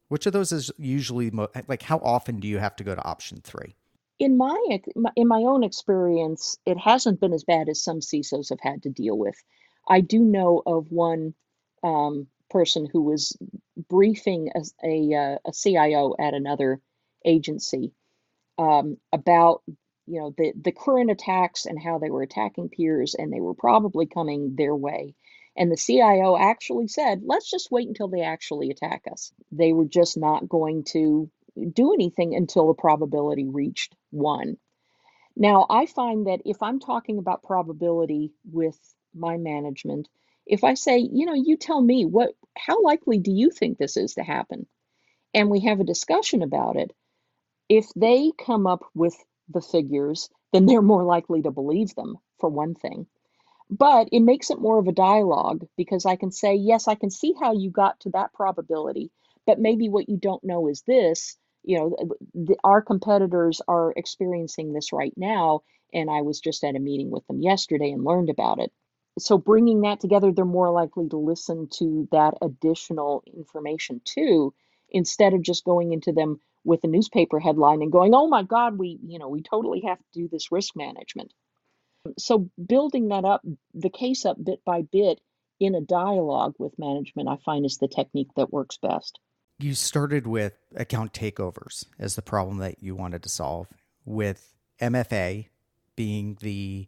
Which 0.10 0.26
of 0.26 0.34
those 0.34 0.52
is 0.52 0.72
usually 0.78 1.32
mo- 1.32 1.50
like 1.68 1.84
how 1.84 2.00
often 2.00 2.40
do 2.40 2.48
you 2.48 2.58
have 2.58 2.76
to 2.78 2.84
go 2.84 2.96
to 2.96 3.04
option 3.04 3.42
three? 3.44 3.76
In 4.20 4.38
my 4.38 4.80
in 5.16 5.28
my 5.28 5.42
own 5.42 5.64
experience, 5.64 6.58
it 6.66 6.78
hasn't 6.78 7.20
been 7.20 7.34
as 7.34 7.44
bad 7.44 7.70
as 7.70 7.84
some 7.84 8.02
CISOs 8.02 8.50
have 8.50 8.60
had 8.62 8.84
to 8.84 8.90
deal 8.90 9.18
with. 9.18 9.36
I 9.88 10.02
do 10.02 10.20
know 10.20 10.62
of 10.66 10.92
one 10.92 11.34
um, 11.84 12.28
person 12.52 12.88
who 12.92 13.02
was 13.02 13.38
briefing 13.90 14.50
a, 14.56 14.88
a, 14.88 15.16
uh, 15.16 15.38
a 15.46 15.54
CIO 15.54 16.16
at 16.20 16.34
another 16.34 16.82
agency 17.26 17.94
um, 18.58 18.98
about 19.12 19.62
you 20.08 20.20
know 20.20 20.34
the 20.38 20.54
the 20.62 20.72
current 20.72 21.12
attacks 21.12 21.66
and 21.66 21.82
how 21.82 21.98
they 21.98 22.10
were 22.10 22.24
attacking 22.24 22.70
peers 22.70 23.16
and 23.16 23.32
they 23.32 23.42
were 23.42 23.54
probably 23.54 24.06
coming 24.06 24.56
their 24.56 24.76
way. 24.76 25.16
And 25.56 25.72
the 25.72 25.78
CIO 25.78 26.38
actually 26.38 26.88
said 26.88 27.22
let's 27.24 27.50
just 27.50 27.72
wait 27.72 27.88
until 27.88 28.08
they 28.08 28.22
actually 28.22 28.72
attack 28.72 29.04
us. 29.12 29.32
They 29.52 29.74
were 29.74 29.86
just 29.86 30.18
not 30.18 30.50
going 30.50 30.84
to 30.92 31.30
do 31.74 31.94
anything 31.94 32.36
until 32.36 32.68
the 32.68 32.74
probability 32.74 33.48
reached 33.48 33.96
1 34.12 34.58
now 35.36 35.66
i 35.70 35.86
find 35.86 36.28
that 36.28 36.42
if 36.46 36.62
i'm 36.62 36.80
talking 36.80 37.18
about 37.18 37.44
probability 37.44 38.32
with 38.52 38.78
my 39.14 39.38
management 39.38 40.08
if 40.48 40.64
i 40.64 40.74
say 40.76 40.98
you 41.00 41.26
know 41.26 41.36
you 41.36 41.58
tell 41.58 41.82
me 41.82 42.06
what 42.06 42.32
how 42.58 42.84
likely 42.84 43.20
do 43.20 43.32
you 43.32 43.52
think 43.52 43.78
this 43.78 43.98
is 43.98 44.16
to 44.16 44.24
happen 44.24 44.68
and 45.34 45.50
we 45.50 45.62
have 45.62 45.80
a 45.82 45.86
discussion 45.86 46.42
about 46.44 46.78
it 46.78 46.92
if 47.70 47.88
they 47.96 48.32
come 48.38 48.68
up 48.68 48.84
with 48.94 49.16
the 49.50 49.62
figures, 49.62 50.30
then 50.54 50.66
they're 50.66 50.82
more 50.82 51.04
likely 51.04 51.42
to 51.42 51.52
believe 51.52 51.94
them, 51.96 52.18
for 52.40 52.50
one 52.50 52.76
thing. 52.76 53.08
But 53.70 54.10
it 54.12 54.22
makes 54.22 54.52
it 54.52 54.62
more 54.62 54.80
of 54.80 54.88
a 54.88 54.94
dialogue 54.94 55.66
because 55.78 56.06
I 56.06 56.18
can 56.18 56.32
say, 56.32 56.56
yes, 56.56 56.88
I 56.88 56.96
can 56.96 57.12
see 57.12 57.34
how 57.40 57.54
you 57.54 57.72
got 57.72 58.00
to 58.02 58.12
that 58.12 58.34
probability, 58.34 59.12
but 59.48 59.60
maybe 59.60 59.90
what 59.90 60.10
you 60.10 60.18
don't 60.18 60.44
know 60.44 60.70
is 60.70 60.84
this. 60.88 61.38
You 61.64 61.80
know, 61.80 61.98
the, 62.36 62.58
our 62.64 62.82
competitors 62.82 63.62
are 63.68 63.94
experiencing 63.98 64.74
this 64.74 64.94
right 64.94 65.14
now, 65.18 65.62
and 65.94 66.10
I 66.10 66.22
was 66.22 66.42
just 66.42 66.64
at 66.64 66.76
a 66.76 66.80
meeting 66.80 67.12
with 67.12 67.26
them 67.28 67.42
yesterday 67.42 67.92
and 67.92 68.04
learned 68.06 68.30
about 68.30 68.60
it. 68.60 68.72
So, 69.20 69.38
bringing 69.38 69.82
that 69.82 70.00
together, 70.00 70.32
they're 70.32 70.46
more 70.46 70.72
likely 70.72 71.10
to 71.10 71.18
listen 71.18 71.68
to 71.80 72.08
that 72.12 72.36
additional 72.42 73.24
information 73.36 74.02
too, 74.04 74.54
instead 74.90 75.34
of 75.34 75.42
just 75.42 75.66
going 75.66 75.92
into 75.92 76.12
them 76.12 76.40
with 76.64 76.84
a 76.84 76.88
newspaper 76.88 77.40
headline 77.40 77.82
and 77.82 77.92
going, 77.92 78.14
"Oh 78.14 78.28
my 78.28 78.44
God, 78.44 78.78
we 78.78 79.00
you 79.06 79.20
know 79.20 79.28
we 79.28 79.42
totally 79.42 79.82
have 79.82 79.98
to 79.98 80.06
do 80.14 80.28
this 80.28 80.52
risk 80.52 80.76
management." 80.76 81.34
So 82.18 82.50
building 82.64 83.10
that 83.10 83.26
up, 83.26 83.46
the 83.74 83.90
case 83.90 84.26
up 84.26 84.38
bit 84.44 84.64
by 84.66 84.82
bit 84.82 85.20
in 85.60 85.76
a 85.76 85.82
dialogue 85.82 86.56
with 86.58 86.80
management, 86.80 87.30
I 87.30 87.38
find 87.38 87.66
is 87.66 87.78
the 87.78 87.88
technique 87.88 88.34
that 88.36 88.52
works 88.52 88.78
best. 88.78 89.20
You 89.60 89.76
started 89.76 90.26
with 90.26 90.58
account 90.76 91.14
takeovers 91.14 91.86
as 92.00 92.16
the 92.16 92.24
problem 92.24 92.58
that 92.58 92.82
you 92.82 92.96
wanted 92.96 93.22
to 93.24 93.30
solve, 93.30 93.68
with 94.04 94.56
MFA 94.80 95.50
being 95.96 96.38
the 96.42 96.88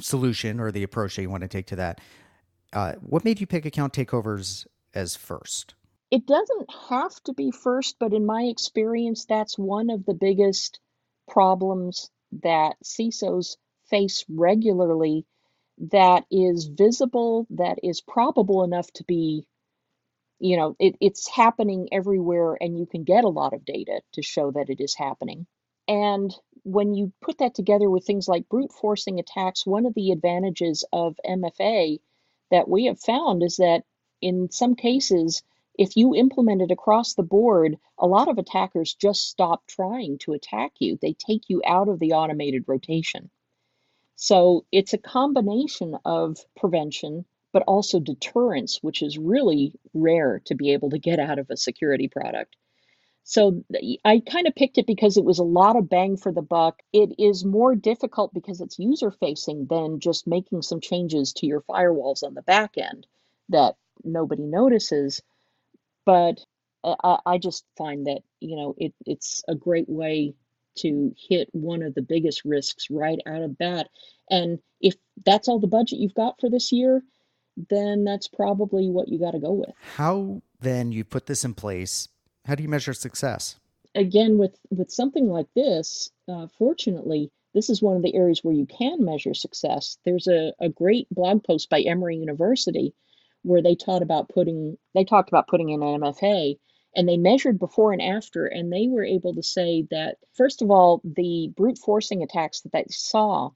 solution 0.00 0.60
or 0.60 0.70
the 0.70 0.82
approach 0.82 1.16
that 1.16 1.22
you 1.22 1.30
want 1.30 1.42
to 1.42 1.48
take 1.48 1.66
to 1.66 1.76
that. 1.76 2.00
Uh, 2.72 2.94
what 3.00 3.24
made 3.24 3.40
you 3.40 3.46
pick 3.46 3.64
account 3.64 3.92
takeovers 3.92 4.66
as 4.94 5.14
first? 5.16 5.74
It 6.10 6.26
doesn't 6.26 6.70
have 6.90 7.14
to 7.24 7.32
be 7.32 7.50
first, 7.50 7.96
but 7.98 8.12
in 8.12 8.26
my 8.26 8.42
experience, 8.42 9.24
that's 9.24 9.58
one 9.58 9.90
of 9.90 10.04
the 10.04 10.14
biggest 10.14 10.80
problems 11.28 12.10
that 12.42 12.76
CISOs 12.84 13.56
face 13.88 14.24
regularly 14.28 15.26
that 15.78 16.24
is 16.30 16.66
visible, 16.66 17.46
that 17.50 17.78
is 17.82 18.00
probable 18.00 18.62
enough 18.62 18.90
to 18.92 19.04
be, 19.04 19.46
you 20.38 20.56
know, 20.56 20.76
it, 20.78 20.96
it's 21.00 21.28
happening 21.28 21.88
everywhere 21.90 22.56
and 22.60 22.78
you 22.78 22.86
can 22.86 23.04
get 23.04 23.24
a 23.24 23.28
lot 23.28 23.52
of 23.52 23.64
data 23.64 24.00
to 24.12 24.22
show 24.22 24.52
that 24.52 24.70
it 24.70 24.80
is 24.80 24.94
happening. 24.94 25.46
And 25.88 26.32
when 26.64 26.94
you 26.94 27.12
put 27.20 27.38
that 27.38 27.54
together 27.54 27.88
with 27.88 28.04
things 28.04 28.26
like 28.26 28.48
brute 28.48 28.72
forcing 28.72 29.20
attacks, 29.20 29.66
one 29.66 29.86
of 29.86 29.94
the 29.94 30.10
advantages 30.10 30.84
of 30.92 31.18
MFA 31.24 32.00
that 32.50 32.68
we 32.68 32.86
have 32.86 32.98
found 32.98 33.42
is 33.42 33.56
that 33.56 33.84
in 34.20 34.50
some 34.50 34.74
cases, 34.74 35.42
if 35.78 35.96
you 35.96 36.14
implement 36.14 36.62
it 36.62 36.70
across 36.70 37.14
the 37.14 37.22
board, 37.22 37.76
a 37.98 38.06
lot 38.06 38.28
of 38.28 38.38
attackers 38.38 38.94
just 38.94 39.28
stop 39.28 39.66
trying 39.66 40.18
to 40.18 40.32
attack 40.32 40.72
you. 40.78 40.98
They 41.00 41.12
take 41.12 41.48
you 41.48 41.62
out 41.66 41.88
of 41.88 41.98
the 41.98 42.12
automated 42.12 42.64
rotation. 42.66 43.30
So 44.16 44.64
it's 44.70 44.94
a 44.94 44.98
combination 44.98 45.98
of 46.04 46.38
prevention, 46.56 47.24
but 47.52 47.64
also 47.66 48.00
deterrence, 48.00 48.82
which 48.82 49.02
is 49.02 49.18
really 49.18 49.74
rare 49.92 50.40
to 50.46 50.54
be 50.54 50.72
able 50.72 50.90
to 50.90 50.98
get 50.98 51.18
out 51.18 51.38
of 51.38 51.50
a 51.50 51.56
security 51.56 52.08
product. 52.08 52.56
So 53.26 53.64
I 54.04 54.22
kind 54.30 54.46
of 54.46 54.54
picked 54.54 54.76
it 54.76 54.86
because 54.86 55.16
it 55.16 55.24
was 55.24 55.38
a 55.38 55.44
lot 55.44 55.76
of 55.76 55.88
bang 55.88 56.18
for 56.18 56.30
the 56.30 56.42
buck. 56.42 56.80
It 56.92 57.14
is 57.18 57.42
more 57.42 57.74
difficult 57.74 58.34
because 58.34 58.60
it's 58.60 58.78
user 58.78 59.10
facing 59.10 59.66
than 59.66 59.98
just 59.98 60.26
making 60.26 60.60
some 60.60 60.80
changes 60.80 61.32
to 61.34 61.46
your 61.46 61.62
firewalls 61.62 62.22
on 62.22 62.34
the 62.34 62.42
back 62.42 62.76
end 62.76 63.06
that 63.48 63.76
nobody 64.04 64.42
notices. 64.42 65.22
But 66.04 66.44
uh, 66.84 66.96
I, 67.02 67.18
I 67.24 67.38
just 67.38 67.64
find 67.78 68.06
that 68.08 68.20
you 68.40 68.56
know 68.56 68.74
it, 68.76 68.92
it's 69.06 69.42
a 69.48 69.54
great 69.54 69.88
way 69.88 70.34
to 70.76 71.14
hit 71.16 71.48
one 71.52 71.82
of 71.82 71.94
the 71.94 72.02
biggest 72.02 72.44
risks 72.44 72.88
right 72.90 73.20
out 73.26 73.40
of 73.40 73.56
bat. 73.56 73.88
And 74.28 74.58
if 74.82 74.96
that's 75.24 75.48
all 75.48 75.60
the 75.60 75.66
budget 75.66 75.98
you've 75.98 76.14
got 76.14 76.38
for 76.40 76.50
this 76.50 76.72
year 76.72 77.02
then 77.70 78.02
that's 78.02 78.26
probably 78.26 78.90
what 78.90 79.06
you 79.06 79.16
got 79.16 79.30
to 79.30 79.38
go 79.38 79.52
with. 79.52 79.70
How 79.94 80.42
then 80.60 80.90
you 80.90 81.04
put 81.04 81.26
this 81.26 81.44
in 81.44 81.54
place 81.54 82.08
how 82.44 82.54
do 82.54 82.62
you 82.62 82.68
measure 82.68 82.92
success? 82.92 83.56
Again 83.94 84.38
with 84.38 84.58
with 84.70 84.90
something 84.90 85.28
like 85.28 85.46
this 85.54 86.10
uh, 86.28 86.46
fortunately 86.58 87.30
this 87.54 87.70
is 87.70 87.80
one 87.80 87.96
of 87.96 88.02
the 88.02 88.14
areas 88.16 88.42
where 88.42 88.54
you 88.54 88.66
can 88.66 89.04
measure 89.04 89.32
success. 89.32 89.96
There's 90.04 90.26
a, 90.26 90.52
a 90.60 90.68
great 90.68 91.08
blog 91.10 91.44
post 91.44 91.70
by 91.70 91.80
emory 91.82 92.16
university 92.16 92.92
where 93.42 93.62
they 93.62 93.76
taught 93.76 94.02
about 94.02 94.28
putting 94.28 94.76
they 94.94 95.04
talked 95.04 95.28
about 95.28 95.48
putting 95.48 95.70
in 95.70 95.82
an 95.82 96.00
MFA 96.00 96.58
and 96.96 97.08
they 97.08 97.16
measured 97.16 97.58
before 97.58 97.92
and 97.92 98.02
after 98.02 98.46
and 98.46 98.72
they 98.72 98.88
were 98.88 99.04
able 99.04 99.34
to 99.34 99.42
say 99.42 99.86
that 99.90 100.16
first 100.34 100.62
of 100.62 100.70
all 100.70 101.00
the 101.04 101.52
brute 101.56 101.78
forcing 101.78 102.22
attacks 102.22 102.60
that 102.62 102.72
they 102.72 102.84
saw 102.90 103.50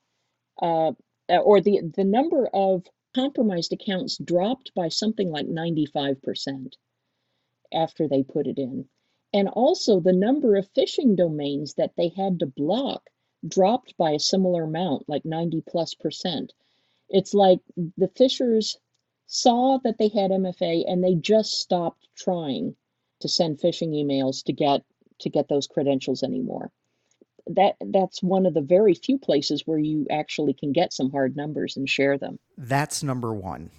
uh, 0.62 0.92
or 1.28 1.60
the 1.60 1.80
the 1.96 2.04
number 2.04 2.48
of 2.52 2.86
compromised 3.14 3.72
accounts 3.72 4.18
dropped 4.18 4.72
by 4.76 4.88
something 4.88 5.30
like 5.30 5.46
95% 5.46 6.72
after 7.72 8.08
they 8.08 8.22
put 8.22 8.46
it 8.46 8.58
in 8.58 8.86
and 9.32 9.48
also 9.48 10.00
the 10.00 10.12
number 10.12 10.56
of 10.56 10.72
phishing 10.72 11.16
domains 11.16 11.74
that 11.74 11.92
they 11.96 12.08
had 12.08 12.38
to 12.38 12.46
block 12.46 13.10
dropped 13.46 13.96
by 13.96 14.12
a 14.12 14.18
similar 14.18 14.64
amount 14.64 15.08
like 15.08 15.24
90 15.24 15.62
plus 15.68 15.94
percent 15.94 16.52
it's 17.08 17.34
like 17.34 17.60
the 17.96 18.08
phishers 18.08 18.76
saw 19.26 19.78
that 19.84 19.98
they 19.98 20.08
had 20.08 20.30
MFA 20.30 20.90
and 20.90 21.04
they 21.04 21.14
just 21.14 21.60
stopped 21.60 22.08
trying 22.16 22.74
to 23.20 23.28
send 23.28 23.58
phishing 23.58 23.90
emails 23.90 24.44
to 24.44 24.52
get 24.52 24.82
to 25.20 25.30
get 25.30 25.48
those 25.48 25.66
credentials 25.66 26.22
anymore. 26.22 26.70
That 27.46 27.76
that's 27.80 28.22
one 28.22 28.46
of 28.46 28.54
the 28.54 28.62
very 28.62 28.94
few 28.94 29.18
places 29.18 29.66
where 29.66 29.78
you 29.78 30.06
actually 30.10 30.54
can 30.54 30.72
get 30.72 30.92
some 30.92 31.10
hard 31.10 31.36
numbers 31.36 31.76
and 31.76 31.88
share 31.88 32.18
them. 32.18 32.38
That's 32.56 33.02
number 33.02 33.32
1. 33.32 33.70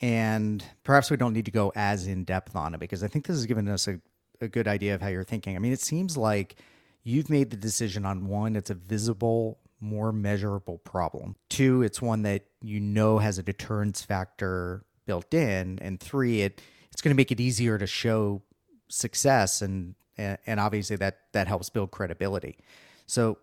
And 0.00 0.64
perhaps 0.82 1.10
we 1.10 1.16
don't 1.16 1.32
need 1.32 1.44
to 1.44 1.50
go 1.50 1.72
as 1.76 2.06
in 2.06 2.24
depth 2.24 2.56
on 2.56 2.74
it 2.74 2.80
because 2.80 3.02
I 3.02 3.08
think 3.08 3.26
this 3.26 3.36
has 3.36 3.46
given 3.46 3.68
us 3.68 3.86
a, 3.86 4.00
a 4.40 4.48
good 4.48 4.66
idea 4.66 4.94
of 4.94 5.02
how 5.02 5.08
you're 5.08 5.24
thinking. 5.24 5.56
I 5.56 5.58
mean, 5.58 5.72
it 5.72 5.80
seems 5.80 6.16
like 6.16 6.56
you've 7.02 7.28
made 7.28 7.50
the 7.50 7.56
decision 7.56 8.06
on 8.06 8.26
one, 8.26 8.56
it's 8.56 8.70
a 8.70 8.74
visible 8.74 9.58
more 9.80 10.12
measurable 10.12 10.78
problem. 10.78 11.36
Two, 11.48 11.82
it's 11.82 12.00
one 12.00 12.22
that 12.22 12.44
you 12.62 12.80
know 12.80 13.18
has 13.18 13.38
a 13.38 13.42
deterrence 13.42 14.02
factor 14.02 14.84
built 15.06 15.32
in, 15.32 15.78
and 15.80 15.98
three, 15.98 16.42
it 16.42 16.60
it's 16.92 17.00
going 17.00 17.14
to 17.14 17.16
make 17.16 17.32
it 17.32 17.40
easier 17.40 17.78
to 17.78 17.86
show 17.86 18.42
success, 18.88 19.62
and 19.62 19.94
and 20.16 20.60
obviously 20.60 20.96
that 20.96 21.18
that 21.32 21.48
helps 21.48 21.70
build 21.70 21.90
credibility. 21.90 22.58
So 23.06 23.38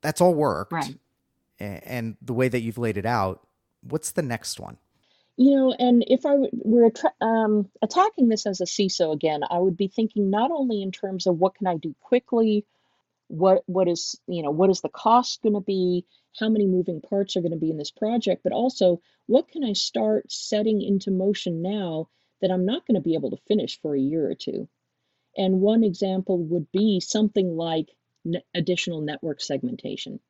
that's 0.00 0.20
all 0.20 0.34
worked, 0.34 0.72
right. 0.72 0.96
and 1.60 2.16
the 2.22 2.32
way 2.32 2.48
that 2.48 2.60
you've 2.60 2.78
laid 2.78 2.96
it 2.96 3.06
out, 3.06 3.46
what's 3.82 4.12
the 4.12 4.22
next 4.22 4.58
one? 4.58 4.78
You 5.42 5.56
know, 5.56 5.72
and 5.72 6.04
if 6.06 6.24
I 6.24 6.34
were 6.52 6.92
um, 7.20 7.68
attacking 7.82 8.28
this 8.28 8.46
as 8.46 8.60
a 8.60 8.64
CISO 8.64 9.12
again, 9.12 9.40
I 9.50 9.58
would 9.58 9.76
be 9.76 9.88
thinking 9.88 10.30
not 10.30 10.50
only 10.52 10.82
in 10.82 10.92
terms 10.92 11.26
of 11.26 11.38
what 11.38 11.56
can 11.56 11.66
I 11.66 11.76
do 11.76 11.94
quickly 12.00 12.64
what 13.28 13.62
what 13.66 13.88
is 13.88 14.20
you 14.26 14.42
know 14.42 14.50
what 14.50 14.68
is 14.68 14.82
the 14.82 14.90
cost 14.90 15.40
going 15.42 15.54
to 15.54 15.60
be 15.60 16.04
how 16.38 16.50
many 16.50 16.66
moving 16.66 17.00
parts 17.00 17.34
are 17.34 17.40
going 17.40 17.52
to 17.52 17.58
be 17.58 17.70
in 17.70 17.78
this 17.78 17.90
project 17.90 18.42
but 18.42 18.52
also 18.52 19.00
what 19.26 19.48
can 19.48 19.64
i 19.64 19.72
start 19.72 20.30
setting 20.30 20.82
into 20.82 21.10
motion 21.10 21.62
now 21.62 22.08
that 22.42 22.50
i'm 22.50 22.66
not 22.66 22.86
going 22.86 22.96
to 22.96 23.00
be 23.00 23.14
able 23.14 23.30
to 23.30 23.42
finish 23.48 23.80
for 23.80 23.94
a 23.96 24.00
year 24.00 24.30
or 24.30 24.34
two? 24.34 24.68
And 25.36 25.60
one 25.62 25.82
example 25.82 26.38
would 26.38 26.70
be 26.72 27.00
something 27.00 27.56
like 27.56 27.88
ne- 28.24 28.44
additional 28.54 29.00
network 29.00 29.40
segmentation 29.40 30.20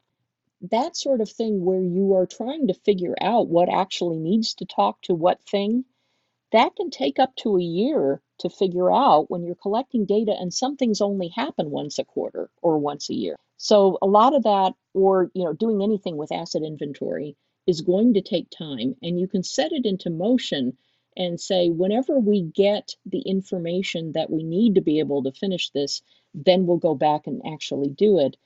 that 0.70 0.96
sort 0.96 1.20
of 1.20 1.30
thing 1.30 1.64
where 1.64 1.82
you 1.82 2.14
are 2.14 2.26
trying 2.26 2.68
to 2.68 2.74
figure 2.74 3.16
out 3.20 3.48
what 3.48 3.68
actually 3.68 4.18
needs 4.18 4.54
to 4.54 4.64
talk 4.64 5.00
to 5.02 5.14
what 5.14 5.42
thing 5.42 5.84
that 6.52 6.76
can 6.76 6.90
take 6.90 7.18
up 7.18 7.34
to 7.36 7.56
a 7.56 7.62
year 7.62 8.20
to 8.38 8.50
figure 8.50 8.92
out 8.92 9.30
when 9.30 9.42
you're 9.42 9.54
collecting 9.54 10.04
data 10.04 10.36
and 10.38 10.52
some 10.52 10.76
things 10.76 11.00
only 11.00 11.28
happen 11.28 11.70
once 11.70 11.98
a 11.98 12.04
quarter 12.04 12.50
or 12.60 12.78
once 12.78 13.08
a 13.08 13.14
year. 13.14 13.36
So 13.56 13.98
a 14.02 14.06
lot 14.06 14.34
of 14.34 14.42
that 14.44 14.74
or 14.94 15.30
you 15.34 15.44
know 15.44 15.52
doing 15.52 15.82
anything 15.82 16.16
with 16.16 16.32
asset 16.32 16.62
inventory 16.62 17.36
is 17.66 17.80
going 17.80 18.14
to 18.14 18.20
take 18.20 18.50
time 18.50 18.96
and 19.02 19.18
you 19.18 19.28
can 19.28 19.42
set 19.42 19.72
it 19.72 19.86
into 19.86 20.10
motion 20.10 20.76
and 21.16 21.40
say 21.40 21.68
whenever 21.68 22.18
we 22.18 22.42
get 22.42 22.96
the 23.06 23.20
information 23.20 24.12
that 24.12 24.30
we 24.30 24.42
need 24.42 24.74
to 24.74 24.80
be 24.80 24.98
able 24.98 25.22
to 25.22 25.32
finish 25.32 25.70
this 25.70 26.02
then 26.34 26.66
we'll 26.66 26.78
go 26.78 26.94
back 26.94 27.26
and 27.26 27.42
actually 27.46 27.88
do 27.88 28.18
it 28.18 28.36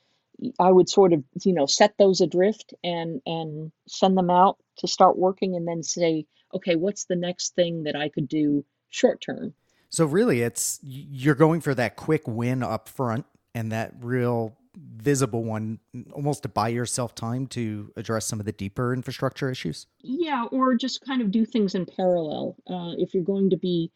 I 0.59 0.71
would 0.71 0.89
sort 0.89 1.13
of, 1.13 1.23
you 1.43 1.53
know, 1.53 1.65
set 1.65 1.95
those 1.97 2.21
adrift 2.21 2.73
and 2.83 3.21
and 3.25 3.71
send 3.87 4.17
them 4.17 4.29
out 4.29 4.57
to 4.77 4.87
start 4.87 5.17
working 5.17 5.55
and 5.55 5.67
then 5.67 5.83
say, 5.83 6.25
okay, 6.53 6.75
what's 6.75 7.05
the 7.05 7.15
next 7.15 7.55
thing 7.55 7.83
that 7.83 7.95
I 7.95 8.09
could 8.09 8.27
do 8.27 8.63
short 8.89 9.21
term? 9.21 9.53
So 9.89 10.05
really 10.05 10.41
it's 10.41 10.79
you're 10.83 11.35
going 11.35 11.61
for 11.61 11.73
that 11.75 11.95
quick 11.95 12.27
win 12.27 12.61
up 12.61 12.89
front 12.89 13.25
and 13.55 13.71
that 13.71 13.93
real 14.01 14.57
visible 14.77 15.43
one 15.43 15.79
almost 16.13 16.43
to 16.43 16.49
buy 16.49 16.67
yourself 16.67 17.15
time 17.15 17.47
to 17.47 17.91
address 17.95 18.25
some 18.27 18.39
of 18.39 18.45
the 18.45 18.51
deeper 18.51 18.93
infrastructure 18.93 19.49
issues? 19.49 19.87
Yeah, 20.01 20.45
or 20.51 20.75
just 20.75 21.01
kind 21.01 21.21
of 21.21 21.31
do 21.31 21.45
things 21.45 21.75
in 21.75 21.85
parallel. 21.85 22.55
Uh, 22.67 22.93
if 22.97 23.13
you're 23.13 23.23
going 23.23 23.49
to 23.49 23.57
be 23.57 23.91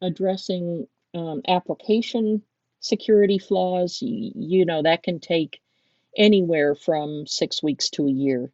addressing 0.00 0.86
um, 1.14 1.42
application 1.48 2.42
security 2.80 3.38
flaws, 3.38 4.00
you, 4.00 4.32
you 4.34 4.66
know, 4.66 4.82
that 4.82 5.02
can 5.02 5.20
take 5.20 5.60
anywhere 6.16 6.74
from 6.74 7.26
six 7.26 7.62
weeks 7.62 7.90
to 7.90 8.06
a 8.06 8.10
year, 8.12 8.52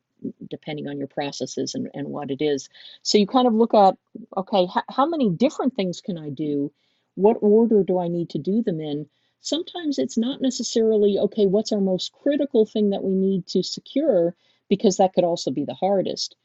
depending 0.51 0.89
on 0.89 0.99
your 0.99 1.09
processes 1.09 1.75
and, 1.75 1.91
and 1.95 2.09
what 2.09 2.31
it 2.31 2.43
is. 2.43 2.69
So 3.03 3.19
you 3.19 3.27
kind 3.27 3.47
of 3.49 3.55
look 3.55 3.75
at, 3.75 3.97
okay, 4.37 4.65
h- 4.65 4.85
how 4.91 5.07
many 5.07 5.31
different 5.31 5.75
things 5.75 6.01
can 6.01 6.19
I 6.19 6.31
do? 6.31 6.73
What 7.15 7.39
order 7.41 7.83
do 7.85 7.99
I 7.99 8.09
need 8.09 8.31
to 8.31 8.39
do 8.39 8.63
them 8.63 8.81
in? 8.81 9.07
Sometimes 9.41 9.99
it's 9.99 10.19
not 10.19 10.41
necessarily, 10.41 11.19
okay, 11.19 11.47
what's 11.47 11.73
our 11.73 11.81
most 11.81 12.13
critical 12.13 12.67
thing 12.67 12.91
that 12.91 13.05
we 13.05 13.15
need 13.15 13.47
to 13.49 13.63
secure? 13.63 14.35
Because 14.69 14.99
that 14.99 15.15
could 15.15 15.25
also 15.25 15.51
be 15.51 15.65
the 15.65 15.75
hardest. 15.75 16.37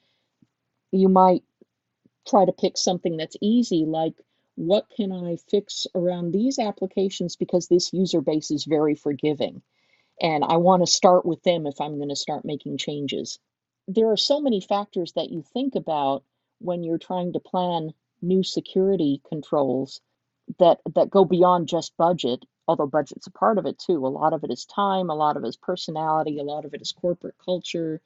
You 0.91 1.09
might 1.09 1.43
try 2.27 2.45
to 2.45 2.51
pick 2.53 2.77
something 2.77 3.17
that's 3.17 3.37
easy, 3.41 3.85
like 3.85 4.13
what 4.55 4.87
can 4.95 5.11
I 5.11 5.37
fix 5.37 5.87
around 5.95 6.31
these 6.31 6.59
applications 6.59 7.35
because 7.35 7.67
this 7.67 7.93
user 7.93 8.21
base 8.21 8.51
is 8.51 8.65
very 8.65 8.95
forgiving. 8.95 9.61
And 10.21 10.43
I 10.43 10.57
want 10.57 10.83
to 10.83 10.91
start 10.91 11.25
with 11.25 11.43
them 11.43 11.65
if 11.65 11.81
I'm 11.81 11.97
going 11.97 12.09
to 12.09 12.15
start 12.15 12.45
making 12.45 12.77
changes. 12.77 13.39
There 13.87 14.11
are 14.11 14.17
so 14.17 14.39
many 14.39 14.61
factors 14.61 15.13
that 15.13 15.29
you 15.29 15.43
think 15.53 15.75
about 15.75 16.23
when 16.59 16.83
you're 16.83 16.97
trying 16.97 17.33
to 17.33 17.39
plan 17.39 17.93
new 18.21 18.43
security 18.43 19.21
controls 19.27 19.99
that, 20.59 20.79
that 20.95 21.09
go 21.09 21.25
beyond 21.25 21.67
just 21.67 21.95
budget, 21.97 22.45
although 22.67 22.87
budget's 22.87 23.27
a 23.27 23.31
part 23.31 23.57
of 23.57 23.65
it 23.65 23.79
too. 23.79 24.05
A 24.05 24.07
lot 24.07 24.33
of 24.33 24.43
it 24.43 24.51
is 24.51 24.65
time, 24.65 25.09
a 25.09 25.15
lot 25.15 25.35
of 25.35 25.43
it 25.43 25.47
is 25.47 25.57
personality, 25.57 26.39
a 26.39 26.43
lot 26.43 26.65
of 26.65 26.73
it 26.73 26.81
is 26.81 26.93
corporate 26.93 27.35
culture, 27.43 28.01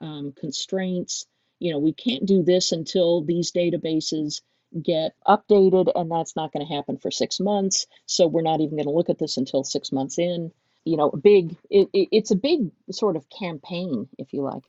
um, 0.00 0.32
constraints. 0.32 1.26
You 1.58 1.72
know, 1.72 1.78
we 1.78 1.92
can't 1.92 2.24
do 2.24 2.42
this 2.42 2.72
until 2.72 3.22
these 3.22 3.52
databases 3.52 4.40
get 4.82 5.14
updated, 5.26 5.90
and 5.94 6.10
that's 6.10 6.36
not 6.36 6.52
going 6.52 6.66
to 6.66 6.72
happen 6.72 6.98
for 6.98 7.10
six 7.10 7.40
months. 7.40 7.86
So 8.06 8.26
we're 8.26 8.42
not 8.42 8.60
even 8.60 8.76
going 8.76 8.86
to 8.86 8.92
look 8.92 9.10
at 9.10 9.18
this 9.18 9.36
until 9.36 9.64
six 9.64 9.92
months 9.92 10.18
in. 10.18 10.52
You 10.88 10.96
know, 10.96 11.10
a 11.10 11.16
big. 11.16 11.56
It, 11.70 11.88
it, 11.92 12.08
it's 12.10 12.30
a 12.30 12.36
big 12.36 12.70
sort 12.90 13.16
of 13.16 13.26
campaign, 13.30 14.08
if 14.18 14.32
you 14.32 14.42
like. 14.42 14.62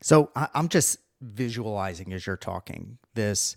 So 0.00 0.30
I'm 0.34 0.68
just 0.68 0.98
visualizing 1.20 2.12
as 2.12 2.26
you're 2.26 2.36
talking 2.36 2.98
this 3.14 3.56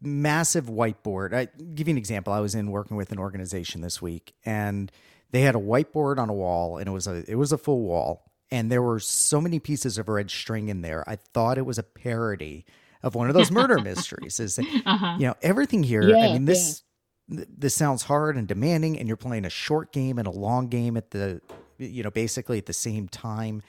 massive 0.00 0.66
whiteboard. 0.66 1.34
I 1.34 1.48
give 1.74 1.88
you 1.88 1.92
an 1.92 1.98
example. 1.98 2.32
I 2.32 2.40
was 2.40 2.54
in 2.54 2.70
working 2.70 2.96
with 2.96 3.12
an 3.12 3.18
organization 3.18 3.80
this 3.80 4.00
week, 4.00 4.34
and 4.44 4.90
they 5.30 5.42
had 5.42 5.54
a 5.54 5.58
whiteboard 5.58 6.18
on 6.18 6.28
a 6.28 6.34
wall, 6.34 6.78
and 6.78 6.88
it 6.88 6.92
was 6.92 7.06
a 7.06 7.24
it 7.30 7.36
was 7.36 7.52
a 7.52 7.58
full 7.58 7.82
wall, 7.82 8.30
and 8.50 8.70
there 8.70 8.82
were 8.82 9.00
so 9.00 9.40
many 9.40 9.58
pieces 9.58 9.98
of 9.98 10.08
red 10.08 10.30
string 10.30 10.68
in 10.68 10.82
there. 10.82 11.08
I 11.08 11.16
thought 11.16 11.58
it 11.58 11.66
was 11.66 11.78
a 11.78 11.82
parody 11.82 12.64
of 13.02 13.14
one 13.14 13.28
of 13.28 13.34
those 13.34 13.50
murder 13.50 13.78
mysteries. 13.82 14.40
Is 14.40 14.58
uh-huh. 14.58 15.16
you 15.18 15.26
know 15.26 15.34
everything 15.42 15.82
here? 15.82 16.02
Yeah, 16.02 16.16
I 16.16 16.32
mean 16.32 16.44
this. 16.44 16.82
This 17.30 17.74
sounds 17.74 18.02
hard 18.02 18.36
and 18.36 18.46
demanding, 18.48 18.98
and 18.98 19.06
you're 19.06 19.16
playing 19.16 19.44
a 19.44 19.50
short 19.50 19.92
game 19.92 20.18
and 20.18 20.26
a 20.26 20.32
long 20.32 20.68
game 20.68 20.96
at 20.96 21.10
the 21.10 21.40
you 21.78 22.02
know 22.02 22.10
basically 22.10 22.58
at 22.58 22.66
the 22.66 22.72
same 22.72 23.08
time. 23.08 23.62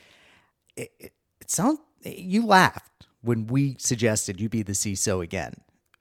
It, 0.75 0.91
it, 0.99 1.13
it 1.39 1.51
sounds 1.51 1.79
you 2.03 2.45
laughed 2.45 3.07
when 3.21 3.47
we 3.47 3.75
suggested 3.77 4.39
you 4.39 4.49
be 4.49 4.63
the 4.63 4.73
CISO 4.73 5.23
again, 5.23 5.53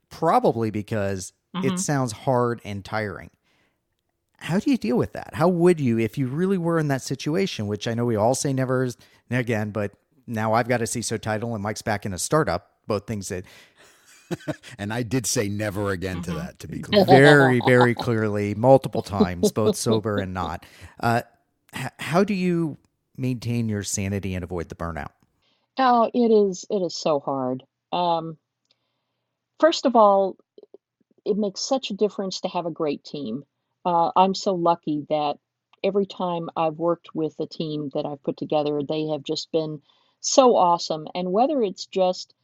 probably 0.09 0.71
because 0.71 1.33
mm-hmm. 1.55 1.69
it 1.69 1.79
sounds 1.79 2.13
hard 2.13 2.61
and 2.65 2.85
tiring. 2.85 3.31
How 4.39 4.59
do 4.59 4.71
you 4.71 4.79
deal 4.79 4.97
with 4.97 5.13
that? 5.13 5.35
How 5.35 5.49
would 5.49 5.81
you, 5.81 5.99
if 5.99 6.17
you 6.17 6.27
really 6.27 6.57
were 6.57 6.79
in 6.79 6.89
that 6.89 7.03
situation, 7.03 7.67
which 7.67 7.87
I 7.87 7.93
know 7.93 8.07
we 8.07 8.17
all 8.17 8.35
say 8.35 8.55
never 8.55 8.89
again, 9.31 9.71
but 9.71 9.93
now 10.27 10.55
I've 10.55 10.69
got 10.69 10.81
a 10.81 10.85
CISO 10.85 11.21
title 11.21 11.55
and 11.55 11.63
Mike's 11.63 11.83
back 11.83 12.07
in 12.07 12.15
a 12.15 12.19
startup 12.19 12.71
both 12.91 13.07
things 13.07 13.29
that 13.29 13.45
and 14.79 14.93
I 14.93 15.03
did 15.03 15.27
say 15.27 15.49
never 15.49 15.91
again 15.91 16.23
to 16.23 16.31
mm-hmm. 16.31 16.39
that, 16.39 16.59
to 16.61 16.69
be 16.69 16.81
clear. 16.83 17.05
Very, 17.05 17.61
very 17.67 17.95
clearly, 17.95 18.55
multiple 18.55 19.03
times, 19.03 19.53
both 19.53 19.77
sober 19.77 20.19
and 20.19 20.35
not. 20.35 20.65
Uh, 20.99 21.23
h- 21.75 21.91
how 21.99 22.25
do 22.25 22.35
you 22.35 22.77
maintain 23.17 23.69
your 23.69 23.83
sanity 23.83 24.35
and 24.35 24.45
avoid 24.45 24.69
the 24.69 24.75
burnout? 24.75 25.11
Oh, 25.79 26.11
it 26.13 26.31
is. 26.31 26.65
It 26.71 26.83
is 26.83 26.97
so 26.97 27.21
hard. 27.21 27.63
Um, 27.93 28.37
first 29.59 29.87
of 29.87 29.97
all, 29.97 30.37
it 31.25 31.37
makes 31.37 31.61
such 31.61 31.91
a 31.91 31.95
difference 31.95 32.41
to 32.41 32.49
have 32.49 32.67
a 32.67 32.71
great 32.71 33.05
team. 33.05 33.45
Uh, 33.85 34.11
I'm 34.17 34.35
so 34.35 34.55
lucky 34.55 35.07
that 35.09 35.39
every 35.83 36.07
time 36.07 36.51
I've 36.57 36.79
worked 36.79 37.15
with 37.15 37.35
a 37.39 37.47
team 37.47 37.91
that 37.95 38.07
I've 38.07 38.23
put 38.23 38.37
together, 38.37 38.81
they 38.87 39.07
have 39.07 39.23
just 39.23 39.51
been 39.53 39.81
so 40.21 40.57
awesome. 40.57 41.07
And 41.15 41.33
whether 41.33 41.63
it's 41.63 41.87
just 41.87 42.35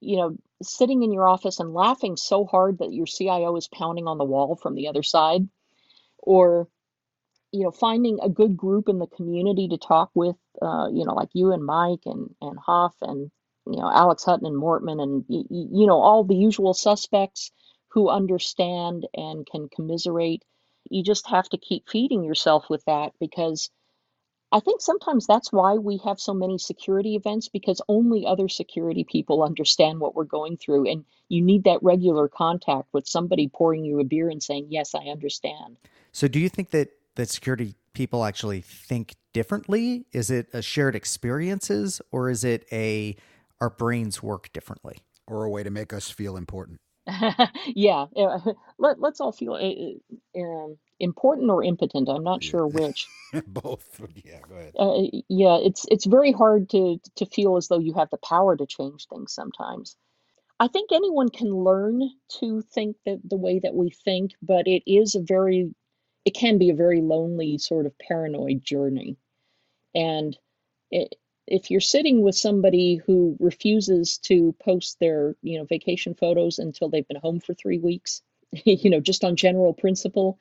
you 0.00 0.16
know, 0.16 0.36
sitting 0.62 1.02
in 1.02 1.12
your 1.12 1.28
office 1.28 1.60
and 1.60 1.74
laughing 1.74 2.16
so 2.16 2.44
hard 2.44 2.78
that 2.78 2.92
your 2.92 3.06
CIO 3.06 3.56
is 3.56 3.68
pounding 3.68 4.06
on 4.06 4.18
the 4.18 4.24
wall 4.24 4.56
from 4.56 4.74
the 4.74 4.88
other 4.88 5.02
side, 5.02 5.48
or 6.18 6.68
you 7.52 7.64
know, 7.64 7.70
finding 7.70 8.18
a 8.22 8.28
good 8.28 8.56
group 8.56 8.88
in 8.88 8.98
the 8.98 9.06
community 9.06 9.68
to 9.68 9.78
talk 9.78 10.10
with, 10.14 10.36
uh, 10.60 10.88
you 10.92 11.04
know, 11.04 11.14
like 11.14 11.30
you 11.32 11.52
and 11.52 11.64
Mike 11.64 12.02
and 12.04 12.34
and 12.42 12.58
Hoff 12.58 12.94
and 13.00 13.30
you 13.66 13.78
know 13.78 13.90
Alex 13.90 14.24
Hutton 14.24 14.46
and 14.46 14.56
Mortman 14.56 15.02
and 15.02 15.24
you 15.28 15.86
know 15.86 16.00
all 16.00 16.24
the 16.24 16.36
usual 16.36 16.74
suspects 16.74 17.50
who 17.88 18.08
understand 18.08 19.06
and 19.14 19.46
can 19.46 19.68
commiserate. 19.68 20.44
You 20.90 21.02
just 21.02 21.28
have 21.28 21.48
to 21.50 21.58
keep 21.58 21.88
feeding 21.88 22.22
yourself 22.22 22.66
with 22.70 22.84
that 22.86 23.12
because 23.20 23.70
I 24.50 24.60
think 24.60 24.80
sometimes 24.80 25.26
that's 25.26 25.52
why 25.52 25.74
we 25.74 25.98
have 26.04 26.18
so 26.18 26.32
many 26.32 26.56
security 26.56 27.16
events 27.16 27.48
because 27.48 27.82
only 27.88 28.24
other 28.26 28.48
security 28.48 29.04
people 29.04 29.42
understand 29.42 30.00
what 30.00 30.14
we're 30.14 30.24
going 30.24 30.56
through. 30.56 30.90
And 30.90 31.04
you 31.28 31.42
need 31.42 31.64
that 31.64 31.82
regular 31.82 32.28
contact 32.28 32.88
with 32.92 33.06
somebody 33.06 33.48
pouring 33.48 33.84
you 33.84 34.00
a 34.00 34.04
beer 34.04 34.30
and 34.30 34.42
saying, 34.42 34.68
Yes, 34.70 34.94
I 34.94 35.10
understand. 35.10 35.76
So, 36.12 36.28
do 36.28 36.38
you 36.38 36.48
think 36.48 36.70
that, 36.70 36.88
that 37.16 37.28
security 37.28 37.74
people 37.92 38.24
actually 38.24 38.62
think 38.62 39.16
differently? 39.34 40.06
Is 40.12 40.30
it 40.30 40.48
a 40.54 40.62
shared 40.62 40.96
experiences 40.96 42.00
or 42.10 42.30
is 42.30 42.42
it 42.44 42.66
a 42.72 43.16
our 43.60 43.70
brains 43.70 44.22
work 44.22 44.50
differently? 44.52 44.98
Or 45.26 45.44
a 45.44 45.50
way 45.50 45.62
to 45.62 45.70
make 45.70 45.92
us 45.92 46.10
feel 46.10 46.38
important? 46.38 46.80
yeah, 47.66 48.06
let, 48.78 48.98
let's 48.98 49.20
all 49.20 49.32
feel 49.32 49.52
uh, 49.54 50.40
um, 50.40 50.78
important 51.00 51.50
or 51.50 51.62
impotent. 51.62 52.08
I'm 52.08 52.24
not 52.24 52.42
sure 52.42 52.66
which. 52.66 53.06
Both. 53.46 54.00
Yeah, 54.24 54.40
go 54.48 54.54
ahead. 54.54 54.74
Uh, 54.78 55.20
yeah, 55.28 55.58
it's 55.62 55.86
it's 55.90 56.06
very 56.06 56.32
hard 56.32 56.70
to 56.70 57.00
to 57.16 57.26
feel 57.26 57.56
as 57.56 57.68
though 57.68 57.78
you 57.78 57.94
have 57.94 58.10
the 58.10 58.18
power 58.18 58.56
to 58.56 58.66
change 58.66 59.06
things 59.06 59.32
sometimes. 59.32 59.96
I 60.60 60.68
think 60.68 60.90
anyone 60.92 61.28
can 61.28 61.54
learn 61.54 62.02
to 62.40 62.62
think 62.62 62.96
that 63.06 63.20
the 63.22 63.36
way 63.36 63.60
that 63.60 63.74
we 63.74 63.90
think, 63.90 64.32
but 64.42 64.66
it 64.66 64.82
is 64.90 65.14
a 65.14 65.20
very 65.20 65.74
it 66.24 66.34
can 66.34 66.58
be 66.58 66.70
a 66.70 66.74
very 66.74 67.00
lonely 67.00 67.58
sort 67.58 67.86
of 67.86 67.98
paranoid 67.98 68.62
journey. 68.62 69.16
And 69.94 70.36
it, 70.90 71.14
if 71.46 71.70
you're 71.70 71.80
sitting 71.80 72.22
with 72.22 72.34
somebody 72.34 72.96
who 72.96 73.36
refuses 73.40 74.18
to 74.18 74.54
post 74.62 74.98
their 75.00 75.34
you 75.42 75.58
know 75.58 75.64
vacation 75.64 76.14
photos 76.14 76.58
until 76.58 76.88
they've 76.88 77.08
been 77.08 77.16
home 77.16 77.40
for 77.40 77.54
three 77.54 77.78
weeks 77.78 78.22
you 78.64 78.90
know 78.90 79.00
just 79.00 79.24
on 79.24 79.36
general 79.36 79.72
principle 79.72 80.38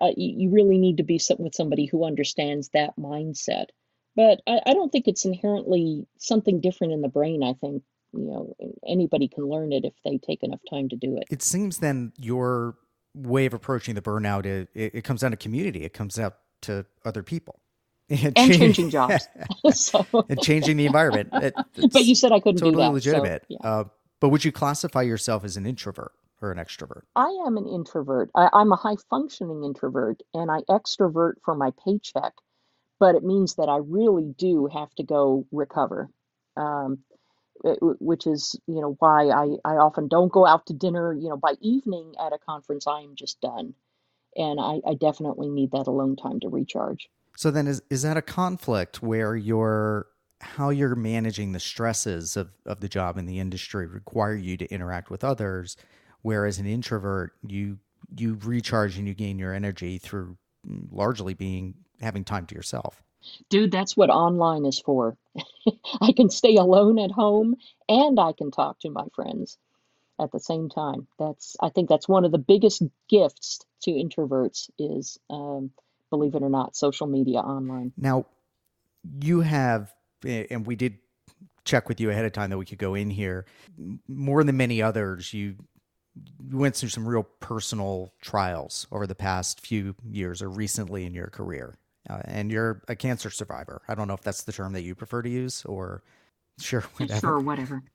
uh, 0.00 0.12
you, 0.16 0.34
you, 0.36 0.50
really 0.50 0.78
need 0.78 0.98
to 0.98 1.02
be 1.02 1.20
with 1.38 1.54
somebody 1.54 1.86
who 1.86 2.04
understands 2.04 2.70
that 2.74 2.90
mindset 2.98 3.66
but 4.14 4.40
I, 4.46 4.60
I 4.66 4.74
don't 4.74 4.90
think 4.90 5.08
it's 5.08 5.24
inherently 5.24 6.06
something 6.18 6.60
different 6.60 6.92
in 6.92 7.00
the 7.00 7.08
brain 7.08 7.42
i 7.42 7.54
think 7.54 7.82
you 8.12 8.24
know 8.24 8.54
anybody 8.86 9.28
can 9.28 9.44
learn 9.44 9.72
it 9.72 9.84
if 9.84 9.94
they 10.04 10.18
take 10.18 10.42
enough 10.42 10.60
time 10.68 10.88
to 10.90 10.96
do 10.96 11.16
it 11.16 11.24
it 11.30 11.42
seems 11.42 11.78
then 11.78 12.12
your 12.18 12.76
way 13.14 13.46
of 13.46 13.54
approaching 13.54 13.94
the 13.94 14.02
burnout 14.02 14.44
it, 14.44 14.68
it 14.74 15.04
comes 15.04 15.22
down 15.22 15.30
to 15.30 15.36
community 15.36 15.84
it 15.84 15.92
comes 15.92 16.18
out 16.18 16.36
to 16.62 16.84
other 17.04 17.22
people 17.22 17.60
and, 18.10 18.32
and 18.36 18.54
changing 18.54 18.90
jobs 18.90 19.28
so. 19.74 20.06
and 20.28 20.40
changing 20.40 20.76
the 20.76 20.86
environment. 20.86 21.28
It, 21.32 21.54
but 21.92 22.04
you 22.04 22.14
said 22.14 22.30
I 22.30 22.38
couldn't 22.38 22.58
totally 22.58 22.72
do 22.72 22.76
that. 22.76 22.82
Totally 22.82 22.94
legitimate. 22.94 23.42
So, 23.50 23.56
yeah. 23.60 23.68
uh, 23.68 23.84
but 24.20 24.28
would 24.28 24.44
you 24.44 24.52
classify 24.52 25.02
yourself 25.02 25.44
as 25.44 25.56
an 25.56 25.66
introvert 25.66 26.12
or 26.46 26.52
an 26.52 26.58
extrovert? 26.58 27.02
I 27.14 27.28
am 27.46 27.56
an 27.56 27.66
introvert. 27.66 28.30
I, 28.34 28.48
I'm 28.52 28.72
a 28.72 28.76
high 28.76 28.96
functioning 29.10 29.64
introvert, 29.64 30.22
and 30.34 30.50
I 30.50 30.60
extrovert 30.70 31.34
for 31.44 31.54
my 31.54 31.72
paycheck. 31.84 32.32
But 32.98 33.14
it 33.14 33.22
means 33.22 33.56
that 33.56 33.68
I 33.68 33.76
really 33.76 34.34
do 34.38 34.68
have 34.72 34.94
to 34.94 35.02
go 35.02 35.46
recover. 35.52 36.08
Um, 36.56 37.00
which 37.80 38.26
is 38.26 38.54
you 38.66 38.80
know 38.80 38.96
why 38.98 39.28
I, 39.28 39.56
I 39.64 39.76
often 39.76 40.08
don't 40.08 40.30
go 40.30 40.46
out 40.46 40.66
to 40.66 40.74
dinner 40.74 41.14
you 41.14 41.30
know 41.30 41.38
by 41.38 41.54
evening 41.62 42.12
at 42.20 42.34
a 42.34 42.38
conference 42.38 42.86
i 42.86 43.00
am 43.00 43.14
just 43.16 43.40
done 43.40 43.72
and 44.36 44.60
I, 44.60 44.80
I 44.86 44.92
definitely 44.92 45.48
need 45.48 45.70
that 45.72 45.86
alone 45.86 46.16
time 46.16 46.38
to 46.40 46.50
recharge 46.50 47.08
So 47.34 47.50
then 47.50 47.66
is 47.66 47.82
is 47.88 48.02
that 48.02 48.18
a 48.18 48.22
conflict 48.22 49.02
where 49.02 49.34
you're 49.34 50.06
how 50.40 50.70
you're 50.70 50.94
managing 50.94 51.52
the 51.52 51.60
stresses 51.60 52.36
of, 52.36 52.50
of 52.64 52.80
the 52.80 52.88
job 52.88 53.16
in 53.16 53.26
the 53.26 53.38
industry 53.38 53.86
require 53.86 54.34
you 54.34 54.56
to 54.56 54.66
interact 54.72 55.10
with 55.10 55.24
others, 55.24 55.76
whereas 56.22 56.58
an 56.58 56.66
introvert 56.66 57.32
you 57.46 57.78
you 58.16 58.38
recharge 58.44 58.96
and 58.98 59.08
you 59.08 59.14
gain 59.14 59.38
your 59.38 59.52
energy 59.52 59.98
through 59.98 60.36
largely 60.90 61.34
being 61.34 61.74
having 62.00 62.24
time 62.24 62.46
to 62.46 62.54
yourself. 62.54 63.02
Dude, 63.48 63.72
that's 63.72 63.96
what 63.96 64.10
online 64.10 64.64
is 64.64 64.78
for. 64.78 65.16
I 66.00 66.12
can 66.12 66.30
stay 66.30 66.56
alone 66.56 66.98
at 66.98 67.10
home 67.10 67.56
and 67.88 68.20
I 68.20 68.32
can 68.32 68.50
talk 68.50 68.78
to 68.80 68.90
my 68.90 69.04
friends 69.14 69.58
at 70.20 70.30
the 70.30 70.40
same 70.40 70.68
time. 70.68 71.08
That's 71.18 71.56
I 71.60 71.70
think 71.70 71.88
that's 71.88 72.08
one 72.08 72.24
of 72.24 72.32
the 72.32 72.38
biggest 72.38 72.82
gifts 73.08 73.60
to 73.82 73.90
introverts 73.90 74.70
is 74.78 75.18
um, 75.30 75.70
believe 76.10 76.34
it 76.34 76.42
or 76.42 76.48
not, 76.48 76.76
social 76.76 77.06
media 77.06 77.38
online. 77.38 77.92
Now, 77.96 78.26
you 79.20 79.40
have, 79.40 79.92
and 80.24 80.66
we 80.66 80.76
did 80.76 80.98
check 81.64 81.88
with 81.88 82.00
you 82.00 82.10
ahead 82.10 82.24
of 82.24 82.32
time 82.32 82.50
that 82.50 82.58
we 82.58 82.64
could 82.64 82.78
go 82.78 82.94
in 82.94 83.10
here. 83.10 83.44
More 84.08 84.44
than 84.44 84.56
many 84.56 84.80
others, 84.82 85.32
you 85.34 85.56
went 86.50 86.76
through 86.76 86.88
some 86.88 87.06
real 87.06 87.24
personal 87.40 88.12
trials 88.20 88.86
over 88.92 89.06
the 89.06 89.14
past 89.14 89.60
few 89.60 89.94
years 90.08 90.42
or 90.42 90.48
recently 90.48 91.04
in 91.04 91.14
your 91.14 91.28
career. 91.28 91.74
Uh, 92.08 92.20
and 92.24 92.50
you're 92.52 92.82
a 92.88 92.94
cancer 92.94 93.30
survivor. 93.30 93.82
I 93.88 93.94
don't 93.94 94.06
know 94.06 94.14
if 94.14 94.22
that's 94.22 94.44
the 94.44 94.52
term 94.52 94.72
that 94.74 94.82
you 94.82 94.94
prefer 94.94 95.22
to 95.22 95.28
use 95.28 95.64
or 95.64 96.02
sure, 96.60 96.82
whatever. 96.96 97.20
Sure, 97.20 97.40
whatever. 97.40 97.82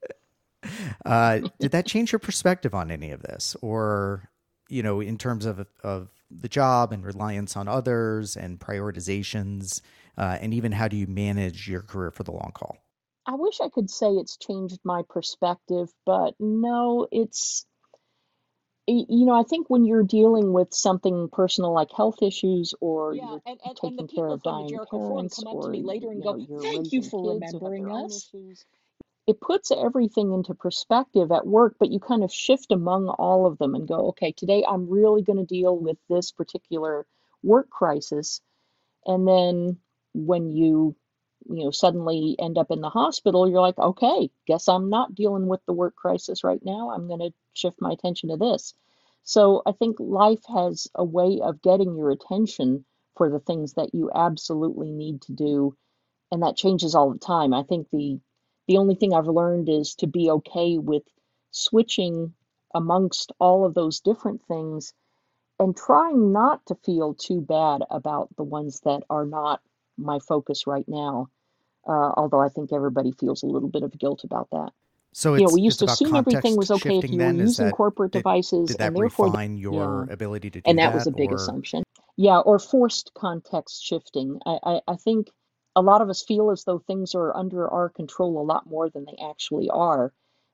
Uh, 1.04 1.40
did 1.58 1.72
that 1.72 1.86
change 1.86 2.12
your 2.12 2.20
perspective 2.20 2.72
on 2.72 2.92
any 2.92 3.10
of 3.10 3.20
this, 3.22 3.56
or 3.62 4.30
you 4.68 4.80
know, 4.80 5.00
in 5.00 5.18
terms 5.18 5.44
of 5.44 5.66
of 5.82 6.08
the 6.30 6.48
job 6.48 6.92
and 6.92 7.04
reliance 7.04 7.56
on 7.56 7.66
others 7.66 8.36
and 8.36 8.60
prioritizations, 8.60 9.80
uh, 10.16 10.38
and 10.40 10.54
even 10.54 10.70
how 10.70 10.86
do 10.86 10.96
you 10.96 11.08
manage 11.08 11.68
your 11.68 11.82
career 11.82 12.12
for 12.12 12.22
the 12.22 12.30
long 12.30 12.52
haul? 12.54 12.78
I 13.26 13.34
wish 13.34 13.60
I 13.60 13.68
could 13.70 13.90
say 13.90 14.06
it's 14.10 14.36
changed 14.36 14.78
my 14.84 15.02
perspective, 15.08 15.92
but 16.06 16.34
no, 16.38 17.08
it's 17.10 17.66
you 18.92 19.26
know, 19.26 19.38
I 19.38 19.44
think 19.44 19.68
when 19.68 19.84
you're 19.84 20.02
dealing 20.02 20.52
with 20.52 20.72
something 20.72 21.28
personal 21.32 21.72
like 21.72 21.90
health 21.92 22.22
issues 22.22 22.74
or 22.80 23.14
yeah, 23.14 23.22
you're 23.22 23.42
and, 23.46 23.60
and, 23.64 23.76
taking 23.76 24.00
and 24.00 24.14
care 24.14 24.28
of 24.28 24.42
dying 24.42 24.78
parents 24.90 25.42
or 25.44 25.74
later 25.74 26.10
and 26.10 26.22
go, 26.22 26.60
thank 26.60 26.92
you 26.92 27.02
for 27.02 27.34
remembering 27.34 27.90
us. 27.90 28.30
It 29.26 29.40
puts 29.40 29.70
everything 29.70 30.32
into 30.32 30.54
perspective 30.54 31.30
at 31.30 31.46
work, 31.46 31.76
but 31.78 31.90
you 31.90 32.00
kind 32.00 32.24
of 32.24 32.32
shift 32.32 32.72
among 32.72 33.08
all 33.08 33.46
of 33.46 33.58
them 33.58 33.74
and 33.74 33.86
go, 33.86 34.08
okay, 34.08 34.32
today 34.32 34.64
I'm 34.68 34.90
really 34.90 35.22
going 35.22 35.38
to 35.38 35.44
deal 35.44 35.76
with 35.76 35.96
this 36.08 36.32
particular 36.32 37.06
work 37.42 37.70
crisis. 37.70 38.40
And 39.06 39.26
then 39.26 39.78
when 40.14 40.50
you 40.50 40.96
you 41.48 41.64
know 41.64 41.70
suddenly 41.70 42.36
end 42.38 42.58
up 42.58 42.70
in 42.70 42.80
the 42.80 42.90
hospital 42.90 43.48
you're 43.48 43.60
like 43.60 43.78
okay 43.78 44.30
guess 44.46 44.68
i'm 44.68 44.90
not 44.90 45.14
dealing 45.14 45.46
with 45.46 45.60
the 45.66 45.72
work 45.72 45.94
crisis 45.96 46.44
right 46.44 46.60
now. 46.64 46.90
I'm 46.90 47.08
going 47.08 47.20
to 47.20 47.32
shift 47.54 47.80
my 47.80 47.92
attention 47.92 48.30
to 48.30 48.36
this. 48.36 48.74
So 49.24 49.62
i 49.66 49.72
think 49.72 49.96
life 50.00 50.44
has 50.48 50.88
a 50.94 51.04
way 51.04 51.40
of 51.42 51.62
getting 51.62 51.96
your 51.96 52.10
attention 52.10 52.84
for 53.16 53.30
the 53.30 53.40
things 53.40 53.74
that 53.74 53.94
you 53.94 54.10
absolutely 54.14 54.90
need 54.92 55.22
to 55.22 55.32
do 55.32 55.76
and 56.32 56.42
that 56.42 56.56
changes 56.56 56.94
all 56.94 57.12
the 57.12 57.20
time. 57.20 57.54
I 57.54 57.64
think 57.64 57.88
the 57.92 58.20
the 58.68 58.78
only 58.78 58.96
thing 58.96 59.14
i've 59.14 59.28
learned 59.28 59.68
is 59.70 59.96
to 59.96 60.08
be 60.08 60.30
okay 60.30 60.78
with 60.78 61.04
switching 61.52 62.34
amongst 62.74 63.32
all 63.40 63.66
of 63.66 63.74
those 63.74 64.00
different 64.00 64.42
things 64.48 64.94
and 65.58 65.76
trying 65.76 66.32
not 66.32 66.64
to 66.66 66.76
feel 66.84 67.14
too 67.14 67.40
bad 67.40 67.82
about 67.90 68.28
the 68.36 68.44
ones 68.44 68.80
that 68.84 69.04
are 69.10 69.26
not 69.26 69.62
my 70.04 70.18
focus 70.18 70.66
right 70.66 70.86
now. 70.88 71.28
Uh, 71.86 72.12
although 72.16 72.40
I 72.40 72.48
think 72.48 72.72
everybody 72.72 73.12
feels 73.12 73.42
a 73.42 73.46
little 73.46 73.68
bit 73.68 73.82
of 73.82 73.98
guilt 73.98 74.22
about 74.24 74.48
that. 74.52 74.70
So 75.12 75.34
you 75.34 75.46
know, 75.46 75.52
we 75.52 75.60
used 75.60 75.78
to 75.80 75.86
assume 75.86 76.14
everything 76.14 76.56
was 76.56 76.70
okay 76.70 76.98
if 76.98 77.10
you 77.10 77.18
were 77.18 77.32
using 77.32 77.66
that, 77.66 77.74
corporate 77.74 78.12
devices, 78.12 78.68
did 78.68 78.80
and 78.80 78.96
therefore 78.96 79.26
refine 79.26 79.58
your 79.58 80.06
yeah. 80.06 80.12
ability 80.14 80.50
to 80.50 80.60
do 80.60 80.70
and 80.70 80.78
that, 80.78 80.90
that 80.90 80.94
was 80.94 81.06
a 81.06 81.10
big 81.10 81.32
or... 81.32 81.36
assumption. 81.36 81.82
Yeah, 82.16 82.38
or 82.38 82.58
forced 82.58 83.12
context 83.14 83.84
shifting. 83.84 84.38
I, 84.46 84.58
I, 84.62 84.80
I 84.88 84.96
think 84.96 85.28
a 85.76 85.82
lot 85.82 86.02
of 86.02 86.08
us 86.08 86.22
feel 86.22 86.50
as 86.50 86.64
though 86.64 86.78
things 86.78 87.14
are 87.14 87.36
under 87.36 87.68
our 87.68 87.88
control 87.88 88.40
a 88.40 88.44
lot 88.44 88.66
more 88.66 88.88
than 88.88 89.04
they 89.04 89.22
actually 89.22 89.68
are, 89.70 90.12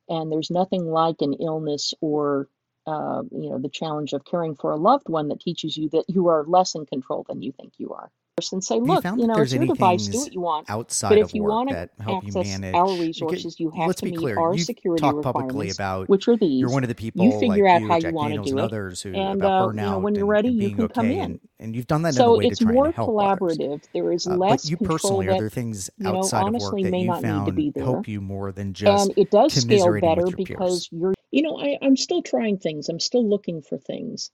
and 0.08 0.30
there's 0.32 0.50
nothing 0.50 0.86
like 0.86 1.16
an 1.20 1.34
illness 1.34 1.94
or 2.00 2.48
uh, 2.86 3.22
you 3.30 3.50
know 3.50 3.58
the 3.58 3.68
challenge 3.68 4.12
of 4.12 4.24
caring 4.24 4.56
for 4.56 4.72
a 4.72 4.76
loved 4.76 5.08
one 5.08 5.28
that 5.28 5.40
teaches 5.40 5.76
you 5.76 5.88
that 5.90 6.04
you 6.08 6.28
are 6.28 6.44
less 6.46 6.74
in 6.74 6.84
control 6.84 7.24
than 7.28 7.42
you 7.42 7.52
think 7.52 7.74
you 7.78 7.92
are 7.92 8.10
and 8.52 8.62
say, 8.62 8.80
look, 8.80 9.04
you, 9.04 9.16
you 9.18 9.26
know, 9.26 9.34
it's 9.38 9.52
your 9.52 9.66
device, 9.66 10.06
do 10.06 10.18
what 10.18 10.32
you 10.32 10.40
want. 10.40 10.70
Outside 10.70 11.10
but 11.10 11.18
if 11.18 11.34
you 11.34 11.42
want 11.42 11.70
to 11.70 11.88
access 12.00 12.34
manage, 12.34 12.74
our 12.74 12.88
resources, 12.88 13.58
you, 13.58 13.70
have 13.70 13.88
let's 13.88 14.00
to 14.00 14.06
be 14.06 14.12
meet 14.12 14.20
clear, 14.20 14.38
our 14.38 14.54
you 14.54 14.62
security 14.62 15.00
talk 15.00 15.16
requirements, 15.16 15.52
publicly 15.52 15.70
about 15.70 16.08
which 16.08 16.28
are 16.28 16.36
these. 16.36 16.60
You're 16.60 16.70
one 16.70 16.84
of 16.84 16.88
the 16.88 16.94
people 16.94 17.24
you 17.24 17.32
figure 17.38 17.64
like 17.64 17.74
out 17.74 17.82
you, 17.82 17.88
how 17.88 18.00
Jack 18.00 18.10
you 18.12 18.16
want 18.16 18.34
to 18.34 18.42
do 18.42 18.58
it, 18.58 18.70
who 19.02 19.14
and 19.14 19.42
uh, 19.42 19.68
you 19.70 19.80
know, 19.80 19.98
when 19.98 20.14
you're 20.14 20.26
ready, 20.26 20.48
and 20.48 20.62
you 20.62 20.70
can 20.74 20.84
okay, 20.84 20.94
come 20.94 21.10
in. 21.10 21.20
and, 21.20 21.40
and 21.58 21.76
you've 21.76 21.86
done 21.86 22.02
that 22.02 22.14
so 22.14 22.24
in 22.24 22.28
a 22.28 22.38
way 22.38 22.46
it's 22.46 22.58
to 22.58 22.64
try 22.64 22.74
more 22.74 22.92
collaborative. 22.92 23.74
Others. 23.74 23.88
There 23.92 24.12
is 24.12 24.26
Uh, 24.26 24.36
less 24.36 24.62
but 24.64 24.70
you 24.70 24.76
control 24.76 24.98
personally, 24.98 25.26
that 25.26 25.34
are 25.34 25.38
there 25.38 25.50
things 25.50 25.90
you 25.98 26.04
know 26.04 26.18
outside 26.18 26.40
of 26.40 26.46
honestly 26.48 26.82
work 26.82 26.82
that 26.84 26.90
may 26.90 27.00
you 27.00 27.06
not 27.06 27.22
need 27.22 27.46
to 27.46 27.52
be 27.52 27.64
found 27.64 27.74
there, 27.74 27.84
help 27.84 28.08
you 28.08 28.20
more 28.20 28.52
than 28.52 28.72
just 28.72 29.08
and 29.08 29.18
it 29.18 29.30
does 29.30 29.52
scale 29.54 30.00
better 30.00 30.26
because 30.36 30.88
you're. 30.92 31.14
You 31.30 31.42
know, 31.42 31.60
I, 31.60 31.76
I'm 31.82 31.96
still 31.96 32.22
trying 32.22 32.56
things. 32.58 32.88
I'm 32.88 33.00
still 33.00 33.28
looking 33.28 33.60
for 33.60 33.76
things. 33.76 34.30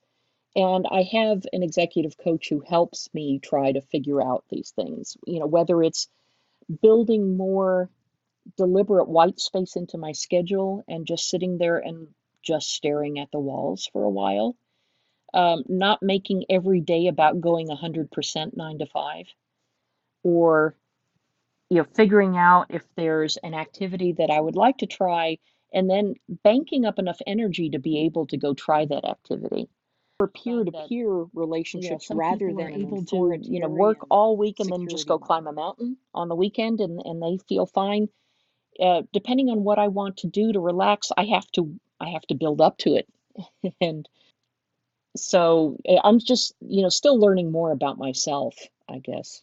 And 0.56 0.86
I 0.90 1.02
have 1.02 1.44
an 1.52 1.62
executive 1.62 2.16
coach 2.16 2.48
who 2.48 2.60
helps 2.60 3.12
me 3.12 3.40
try 3.40 3.72
to 3.72 3.80
figure 3.80 4.22
out 4.22 4.44
these 4.50 4.70
things. 4.70 5.16
You 5.26 5.40
know, 5.40 5.46
whether 5.46 5.82
it's 5.82 6.08
building 6.80 7.36
more 7.36 7.90
deliberate 8.56 9.08
white 9.08 9.40
space 9.40 9.76
into 9.76 9.98
my 9.98 10.12
schedule 10.12 10.84
and 10.86 11.06
just 11.06 11.28
sitting 11.28 11.58
there 11.58 11.78
and 11.78 12.08
just 12.42 12.70
staring 12.70 13.18
at 13.18 13.30
the 13.32 13.40
walls 13.40 13.88
for 13.92 14.04
a 14.04 14.10
while. 14.10 14.56
Um, 15.32 15.64
not 15.68 16.00
making 16.00 16.44
every 16.48 16.80
day 16.80 17.08
about 17.08 17.40
going 17.40 17.68
100% 17.68 18.56
nine 18.56 18.78
to 18.78 18.86
five, 18.86 19.26
or 20.22 20.76
you 21.70 21.78
know, 21.78 21.84
figuring 21.96 22.36
out 22.36 22.66
if 22.70 22.84
there's 22.94 23.36
an 23.38 23.52
activity 23.52 24.12
that 24.12 24.30
I 24.30 24.40
would 24.40 24.54
like 24.54 24.78
to 24.78 24.86
try, 24.86 25.38
and 25.72 25.90
then 25.90 26.14
banking 26.28 26.84
up 26.84 27.00
enough 27.00 27.18
energy 27.26 27.70
to 27.70 27.80
be 27.80 28.04
able 28.04 28.28
to 28.28 28.36
go 28.36 28.54
try 28.54 28.84
that 28.84 29.04
activity 29.04 29.68
for 30.18 30.28
peer-to-peer 30.28 31.26
relationships 31.34 32.08
yeah, 32.08 32.16
rather 32.16 32.52
than 32.52 32.72
able 32.72 33.04
to 33.04 33.36
you 33.42 33.60
know 33.60 33.68
work 33.68 34.06
all 34.10 34.36
week 34.36 34.60
and 34.60 34.70
then 34.70 34.86
just 34.88 35.08
go 35.08 35.18
climb 35.18 35.46
a 35.46 35.52
mountain 35.52 35.96
on 36.14 36.28
the 36.28 36.36
weekend 36.36 36.80
and, 36.80 37.00
and 37.04 37.22
they 37.22 37.38
feel 37.48 37.66
fine. 37.66 38.08
Uh, 38.80 39.02
depending 39.12 39.50
on 39.50 39.62
what 39.62 39.78
i 39.78 39.86
want 39.88 40.16
to 40.16 40.26
do 40.26 40.52
to 40.52 40.58
relax 40.58 41.12
i 41.16 41.24
have 41.24 41.46
to 41.52 41.78
i 42.00 42.08
have 42.08 42.22
to 42.22 42.34
build 42.34 42.60
up 42.60 42.76
to 42.78 42.94
it. 42.96 43.08
And 43.80 44.08
so 45.16 45.76
eh, 45.84 45.98
i'm 46.02 46.18
just 46.18 46.54
you 46.60 46.82
know 46.82 46.88
still 46.88 47.18
learning 47.18 47.50
more 47.50 47.72
about 47.72 47.98
myself 47.98 48.54
i 48.88 48.98
guess. 48.98 49.42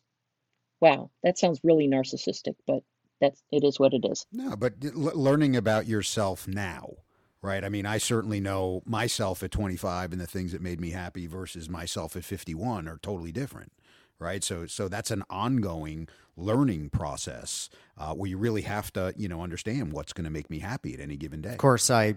Wow 0.80 1.12
that 1.24 1.38
sounds 1.38 1.60
really 1.64 1.88
narcissistic 1.88 2.56
but 2.66 2.84
that's 3.20 3.42
it 3.52 3.64
is 3.64 3.80
what 3.80 3.94
it 3.94 4.06
is. 4.06 4.26
No 4.32 4.56
but 4.56 4.82
learning 4.84 5.56
about 5.58 5.86
yourself 5.88 6.48
now 6.48 6.94
right? 7.42 7.64
I 7.64 7.70
mean, 7.70 7.86
I 7.86 7.98
certainly 7.98 8.40
know 8.40 8.82
myself 8.86 9.44
at 9.44 9.52
25 9.52 10.12
and 10.12 10.22
the 10.22 10.28
things 10.28 10.52
that 10.52 10.62
made 10.62 10.80
me 10.80 10.92
happy 10.92 11.28
versus 11.28 11.70
myself 11.70 12.16
at 12.16 12.24
51 12.24 12.88
are 12.88 12.98
totally 12.98 13.32
different, 13.32 13.72
right? 14.20 14.44
So, 14.44 14.68
so 14.68 14.88
that's 14.88 15.12
an 15.12 15.24
ongoing 15.30 16.08
learning 16.38 16.90
process 16.92 17.70
uh, 17.98 18.14
where 18.14 18.30
you 18.30 18.38
really 18.38 18.62
have 18.62 18.94
to, 18.94 19.14
you 19.18 19.28
know, 19.28 19.42
understand 19.42 19.94
what's 19.94 20.14
going 20.14 20.26
to 20.26 20.32
make 20.32 20.50
me 20.50 20.60
happy 20.60 20.94
at 20.94 21.00
any 21.00 21.18
given 21.18 21.42
day. 21.42 21.52
Of 21.52 21.58
course, 21.58 21.90
I 21.90 22.16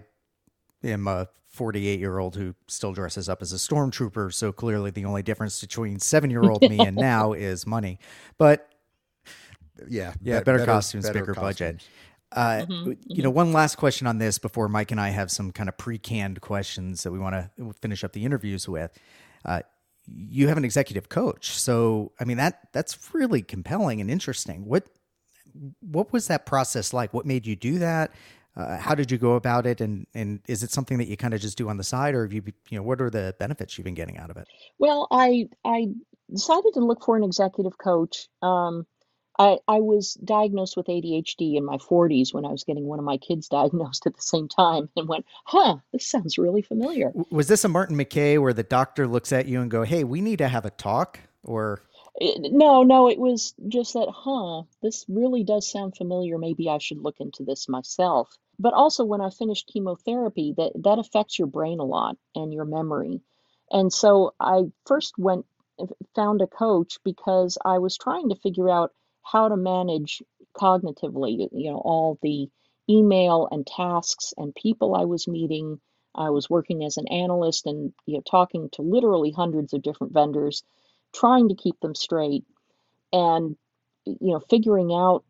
am 0.83 1.07
a 1.07 1.27
48 1.47 1.99
year 1.99 2.19
old 2.19 2.35
who 2.35 2.53
still 2.67 2.93
dresses 2.93 3.29
up 3.29 3.41
as 3.41 3.53
a 3.53 3.57
stormtrooper. 3.57 4.33
So 4.33 4.51
clearly, 4.51 4.91
the 4.91 5.05
only 5.05 5.23
difference 5.23 5.61
between 5.61 5.99
seven 5.99 6.29
year 6.29 6.43
old 6.43 6.61
me 6.61 6.79
and 6.79 6.95
now 6.95 7.33
is 7.33 7.65
money. 7.65 7.99
But 8.37 8.69
yeah, 9.89 10.13
yeah, 10.21 10.39
better, 10.39 10.59
better 10.59 10.65
costumes, 10.65 11.05
better 11.05 11.19
bigger 11.19 11.33
costumes. 11.33 11.59
budget. 11.59 11.87
Uh, 12.31 12.65
mm-hmm, 12.67 12.93
you 13.05 13.23
know, 13.23 13.29
one 13.29 13.53
last 13.53 13.75
question 13.75 14.07
on 14.07 14.17
this 14.17 14.37
before 14.39 14.67
Mike 14.67 14.91
and 14.91 14.99
I 14.99 15.09
have 15.09 15.31
some 15.31 15.51
kind 15.51 15.69
of 15.69 15.77
pre-canned 15.77 16.41
questions 16.41 17.03
that 17.03 17.11
we 17.11 17.19
want 17.19 17.35
to 17.35 17.73
finish 17.81 18.03
up 18.03 18.13
the 18.13 18.25
interviews 18.25 18.67
with. 18.67 18.91
Uh, 19.45 19.61
you 20.07 20.47
have 20.47 20.57
an 20.57 20.65
executive 20.65 21.09
coach, 21.09 21.51
so 21.51 22.11
I 22.19 22.25
mean 22.25 22.37
that 22.37 22.67
that's 22.73 23.13
really 23.13 23.41
compelling 23.41 24.01
and 24.01 24.11
interesting. 24.11 24.65
What 24.65 24.87
what 25.81 26.13
was 26.13 26.27
that 26.27 26.45
process 26.45 26.93
like? 26.93 27.13
What 27.13 27.25
made 27.25 27.47
you 27.47 27.55
do 27.55 27.79
that? 27.79 28.11
Uh, 28.55 28.77
how 28.77 28.95
did 28.95 29.11
you 29.11 29.17
go 29.17 29.33
about 29.33 29.65
it? 29.65 29.81
And 29.81 30.05
and 30.13 30.41
is 30.47 30.63
it 30.63 30.71
something 30.71 30.97
that 30.97 31.07
you 31.07 31.17
kind 31.17 31.33
of 31.33 31.41
just 31.41 31.57
do 31.57 31.69
on 31.69 31.77
the 31.77 31.83
side, 31.83 32.13
or 32.13 32.23
have 32.23 32.33
you 32.33 32.43
you 32.69 32.77
know 32.77 32.83
what 32.83 33.01
are 33.01 33.09
the 33.09 33.35
benefits 33.39 33.77
you've 33.77 33.85
been 33.85 33.95
getting 33.95 34.17
out 34.17 34.29
of 34.29 34.37
it? 34.37 34.47
Well, 34.77 35.07
I 35.11 35.49
I 35.65 35.87
decided 36.31 36.73
to 36.75 36.79
look 36.79 37.03
for 37.03 37.17
an 37.17 37.23
executive 37.23 37.77
coach. 37.77 38.27
Um, 38.41 38.85
I, 39.37 39.57
I 39.67 39.79
was 39.81 40.13
diagnosed 40.15 40.77
with 40.77 40.87
ADHD 40.87 41.55
in 41.57 41.65
my 41.65 41.77
40s 41.77 42.33
when 42.33 42.45
I 42.45 42.51
was 42.51 42.63
getting 42.63 42.85
one 42.85 42.99
of 42.99 43.05
my 43.05 43.17
kids 43.17 43.47
diagnosed 43.49 44.05
at 44.07 44.15
the 44.15 44.21
same 44.21 44.47
time 44.47 44.89
and 44.95 45.07
went, 45.07 45.25
huh, 45.43 45.77
this 45.91 46.07
sounds 46.07 46.37
really 46.37 46.61
familiar. 46.61 47.11
Was 47.29 47.47
this 47.47 47.65
a 47.65 47.69
Martin 47.69 47.97
McKay 47.97 48.41
where 48.41 48.53
the 48.53 48.63
doctor 48.63 49.07
looks 49.07 49.31
at 49.31 49.47
you 49.47 49.61
and 49.61 49.69
go, 49.69 49.83
hey, 49.83 50.03
we 50.03 50.21
need 50.21 50.37
to 50.37 50.47
have 50.47 50.65
a 50.65 50.69
talk? 50.69 51.19
Or 51.43 51.81
eh, 52.21 52.35
no, 52.39 52.83
no, 52.83 53.09
it 53.09 53.19
was 53.19 53.53
just 53.67 53.93
that, 53.93 54.09
huh, 54.09 54.63
this 54.81 55.05
really 55.07 55.43
does 55.43 55.69
sound 55.69 55.95
familiar. 55.97 56.37
Maybe 56.37 56.69
I 56.69 56.77
should 56.77 56.99
look 56.99 57.19
into 57.19 57.43
this 57.43 57.67
myself. 57.67 58.29
But 58.57 58.73
also, 58.73 59.03
when 59.03 59.19
I 59.19 59.29
finished 59.31 59.69
chemotherapy, 59.71 60.53
that 60.57 60.71
that 60.83 60.97
affects 60.99 61.37
your 61.37 61.47
brain 61.49 61.79
a 61.79 61.83
lot 61.83 62.15
and 62.35 62.53
your 62.53 62.63
memory. 62.63 63.21
And 63.69 63.91
so 63.91 64.33
I 64.39 64.71
first 64.85 65.17
went 65.17 65.45
eh, 65.77 65.87
found 66.15 66.41
a 66.41 66.47
coach 66.47 66.97
because 67.03 67.57
I 67.65 67.79
was 67.79 67.97
trying 67.97 68.29
to 68.29 68.35
figure 68.35 68.69
out 68.69 68.93
how 69.25 69.49
to 69.49 69.57
manage 69.57 70.23
cognitively, 70.57 71.49
you 71.53 71.71
know, 71.71 71.77
all 71.79 72.19
the 72.23 72.49
email 72.89 73.49
and 73.51 73.67
tasks 73.67 74.33
and 74.37 74.55
people 74.55 74.95
I 74.95 75.05
was 75.05 75.27
meeting. 75.27 75.81
I 76.15 76.31
was 76.31 76.49
working 76.49 76.83
as 76.85 76.97
an 76.97 77.07
analyst 77.09 77.67
and 77.67 77.93
you 78.07 78.15
know 78.15 78.23
talking 78.29 78.69
to 78.73 78.83
literally 78.83 79.31
hundreds 79.31 79.73
of 79.73 79.83
different 79.83 80.13
vendors, 80.13 80.63
trying 81.15 81.49
to 81.49 81.55
keep 81.55 81.79
them 81.81 81.95
straight 81.95 82.45
and 83.13 83.55
you 84.05 84.33
know 84.33 84.41
figuring 84.49 84.91
out 84.93 85.23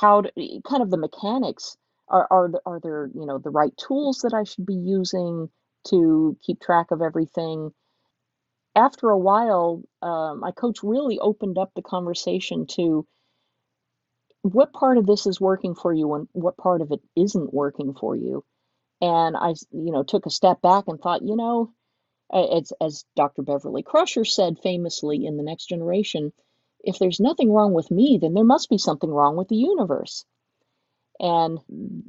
how 0.00 0.22
to 0.22 0.32
kind 0.68 0.82
of 0.82 0.90
the 0.90 0.96
mechanics 0.96 1.76
are 2.08 2.26
are 2.30 2.50
are 2.66 2.80
there 2.82 3.10
you 3.14 3.26
know 3.26 3.38
the 3.38 3.50
right 3.50 3.74
tools 3.76 4.20
that 4.22 4.34
I 4.34 4.44
should 4.44 4.66
be 4.66 4.74
using 4.74 5.48
to 5.88 6.36
keep 6.42 6.60
track 6.60 6.90
of 6.90 7.02
everything 7.02 7.70
after 8.76 9.10
a 9.10 9.18
while, 9.18 9.82
uh, 10.02 10.34
my 10.34 10.50
coach 10.52 10.82
really 10.82 11.18
opened 11.18 11.58
up 11.58 11.72
the 11.74 11.82
conversation 11.82 12.66
to 12.72 13.06
what 14.42 14.72
part 14.72 14.98
of 14.98 15.06
this 15.06 15.26
is 15.26 15.40
working 15.40 15.74
for 15.74 15.92
you 15.92 16.14
and 16.14 16.28
what 16.32 16.56
part 16.56 16.82
of 16.82 16.92
it 16.92 17.00
isn't 17.16 17.54
working 17.54 17.94
for 17.94 18.16
you. 18.16 18.44
And 19.00 19.36
I, 19.36 19.50
you 19.70 19.92
know, 19.92 20.02
took 20.02 20.26
a 20.26 20.30
step 20.30 20.60
back 20.62 20.84
and 20.88 21.00
thought, 21.00 21.22
you 21.22 21.36
know, 21.36 21.72
as 22.32 23.04
Dr. 23.16 23.42
Beverly 23.42 23.82
Crusher 23.82 24.24
said 24.24 24.58
famously 24.58 25.26
in 25.26 25.36
The 25.36 25.42
Next 25.42 25.66
Generation, 25.66 26.32
if 26.82 26.98
there's 26.98 27.20
nothing 27.20 27.50
wrong 27.52 27.72
with 27.72 27.90
me, 27.90 28.18
then 28.20 28.34
there 28.34 28.44
must 28.44 28.68
be 28.68 28.78
something 28.78 29.10
wrong 29.10 29.36
with 29.36 29.48
the 29.48 29.56
universe. 29.56 30.24
And 31.20 31.60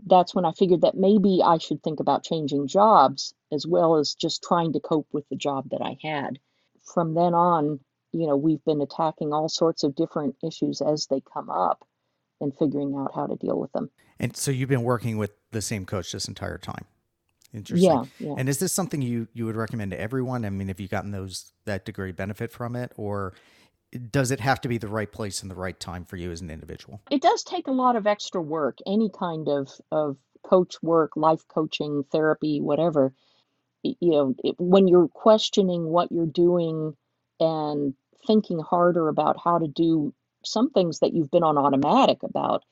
that's 0.05 0.33
when 0.33 0.45
I 0.45 0.51
figured 0.51 0.81
that 0.81 0.97
maybe 0.97 1.41
I 1.43 1.59
should 1.59 1.83
think 1.83 1.99
about 1.99 2.23
changing 2.23 2.67
jobs 2.67 3.33
as 3.51 3.65
well 3.67 3.97
as 3.97 4.15
just 4.15 4.43
trying 4.43 4.73
to 4.73 4.79
cope 4.79 5.07
with 5.13 5.27
the 5.29 5.35
job 5.35 5.69
that 5.69 5.81
I 5.81 5.97
had 6.01 6.39
from 6.85 7.13
then 7.13 7.33
on, 7.33 7.79
you 8.11 8.27
know, 8.27 8.37
we've 8.37 8.63
been 8.63 8.81
attacking 8.81 9.33
all 9.33 9.49
sorts 9.49 9.83
of 9.83 9.95
different 9.95 10.35
issues 10.43 10.81
as 10.81 11.07
they 11.07 11.21
come 11.33 11.49
up 11.49 11.85
and 12.41 12.55
figuring 12.57 12.95
out 12.95 13.11
how 13.13 13.27
to 13.27 13.35
deal 13.35 13.59
with 13.59 13.71
them. 13.71 13.89
And 14.19 14.35
so 14.35 14.51
you've 14.51 14.69
been 14.69 14.83
working 14.83 15.17
with 15.17 15.31
the 15.51 15.61
same 15.61 15.85
coach 15.85 16.11
this 16.11 16.27
entire 16.27 16.57
time. 16.57 16.85
Interesting. 17.53 17.89
Yeah, 17.89 18.03
yeah. 18.19 18.35
And 18.37 18.49
is 18.49 18.59
this 18.59 18.73
something 18.73 19.01
you 19.01 19.27
you 19.33 19.45
would 19.45 19.55
recommend 19.55 19.91
to 19.91 19.99
everyone? 19.99 20.43
I 20.43 20.49
mean, 20.49 20.67
have 20.67 20.79
you 20.79 20.89
gotten 20.89 21.11
those 21.11 21.53
that 21.63 21.85
degree 21.85 22.11
benefit 22.11 22.51
from 22.51 22.75
it, 22.75 22.91
or 22.97 23.33
does 24.11 24.31
it 24.31 24.41
have 24.41 24.59
to 24.61 24.67
be 24.67 24.77
the 24.77 24.89
right 24.89 25.09
place 25.09 25.41
and 25.41 25.49
the 25.49 25.55
right 25.55 25.79
time 25.79 26.03
for 26.03 26.17
you 26.17 26.31
as 26.31 26.41
an 26.41 26.49
individual? 26.49 27.01
It 27.09 27.21
does 27.21 27.43
take 27.43 27.67
a 27.67 27.71
lot 27.71 27.95
of 27.95 28.07
extra 28.07 28.41
work, 28.41 28.79
any 28.85 29.09
kind 29.09 29.47
of 29.47 29.69
of 29.89 30.17
coach 30.43 30.75
work, 30.81 31.15
life 31.15 31.47
coaching, 31.47 32.03
therapy, 32.11 32.59
whatever 32.59 33.13
you 34.01 34.11
know, 34.11 34.35
it, 34.43 34.55
when 34.59 34.87
you're 34.87 35.09
questioning 35.09 35.85
what 35.85 36.11
you're 36.11 36.25
doing 36.27 36.95
and 37.39 37.93
thinking 38.27 38.59
harder 38.59 39.09
about 39.09 39.37
how 39.43 39.59
to 39.59 39.67
do 39.67 40.13
some 40.45 40.71
things 40.71 40.99
that 40.99 41.13
you've 41.13 41.31
been 41.31 41.43
on 41.43 41.57
automatic 41.57 42.23
about, 42.23 42.63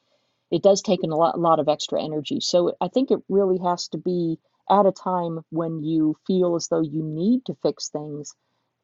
it 0.51 0.63
does 0.63 0.81
take 0.81 1.03
a 1.03 1.07
lot, 1.07 1.35
a 1.35 1.39
lot 1.39 1.59
of 1.59 1.67
extra 1.69 2.03
energy. 2.03 2.39
So 2.41 2.75
I 2.81 2.87
think 2.87 3.11
it 3.11 3.19
really 3.29 3.59
has 3.63 3.89
to 3.89 3.97
be 3.97 4.37
at 4.69 4.85
a 4.85 4.91
time 4.91 5.41
when 5.49 5.83
you 5.83 6.15
feel 6.27 6.55
as 6.55 6.67
though 6.69 6.81
you 6.81 7.03
need 7.03 7.45
to 7.45 7.55
fix 7.63 7.89
things 7.89 8.33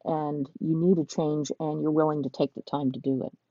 and 0.04 0.48
you 0.60 0.76
need 0.76 0.98
a 0.98 1.06
change 1.06 1.52
and 1.60 1.82
you're 1.82 1.90
willing 1.92 2.24
to 2.24 2.30
take 2.30 2.54
the 2.54 2.62
time 2.62 2.92
to 2.92 3.00
do 3.00 3.24
it. 3.24 3.49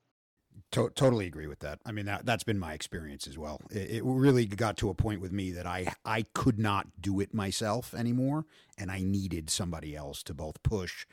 To- 0.74 0.92
totally 0.92 1.26
agree 1.26 1.48
with 1.48 1.60
that. 1.60 1.80
I 1.84 1.92
mean, 1.92 2.06
that, 2.06 2.28
that's 2.28 2.44
been 2.44 2.60
my 2.60 2.74
experience 2.74 3.26
as 3.26 3.38
well. 3.38 3.60
It, 3.72 3.90
it, 3.90 4.04
really 4.04 4.46
got 4.46 4.78
to 4.78 4.90
a 4.90 4.94
point 4.94 5.20
with 5.20 5.32
me 5.32 5.50
that 5.52 5.66
I, 5.66 5.94
I 6.06 6.26
could 6.34 6.60
not 6.60 7.02
do 7.02 7.20
it 7.20 7.34
myself 7.34 7.96
anymore, 7.96 8.46
and 8.78 8.92
I 8.92 9.02
needed 9.02 9.50
somebody 9.50 9.96
else 9.96 10.22
to 10.24 10.34
both 10.36 10.62
push 10.62 11.08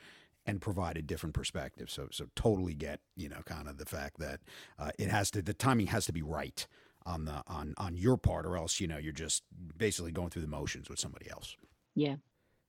and 0.47 0.61
provide 0.61 0.97
a 0.97 1.01
different 1.01 1.35
perspective. 1.35 1.89
So, 1.91 2.07
so 2.11 2.27
totally 2.35 2.73
get 2.73 3.01
you 3.15 3.29
know 3.29 3.41
kind 3.45 3.67
of 3.67 3.77
the 3.77 3.85
fact 3.85 4.19
that 4.19 4.39
uh, 4.79 4.91
it 4.97 5.09
has 5.09 5.29
to 5.31 5.41
the 5.41 5.53
timing 5.53 5.87
has 5.87 6.05
to 6.05 6.13
be 6.13 6.21
right 6.21 6.65
on 7.05 7.25
the 7.25 7.43
on 7.47 7.73
on 7.77 7.97
your 7.97 8.17
part, 8.17 8.45
or 8.45 8.57
else 8.57 8.79
you 8.79 8.87
know 8.87 8.97
you're 8.97 9.11
just 9.11 9.43
basically 9.77 10.11
going 10.11 10.29
through 10.29 10.43
the 10.43 10.47
motions 10.47 10.89
with 10.89 10.99
somebody 10.99 11.29
else. 11.29 11.55
Yeah. 11.95 12.15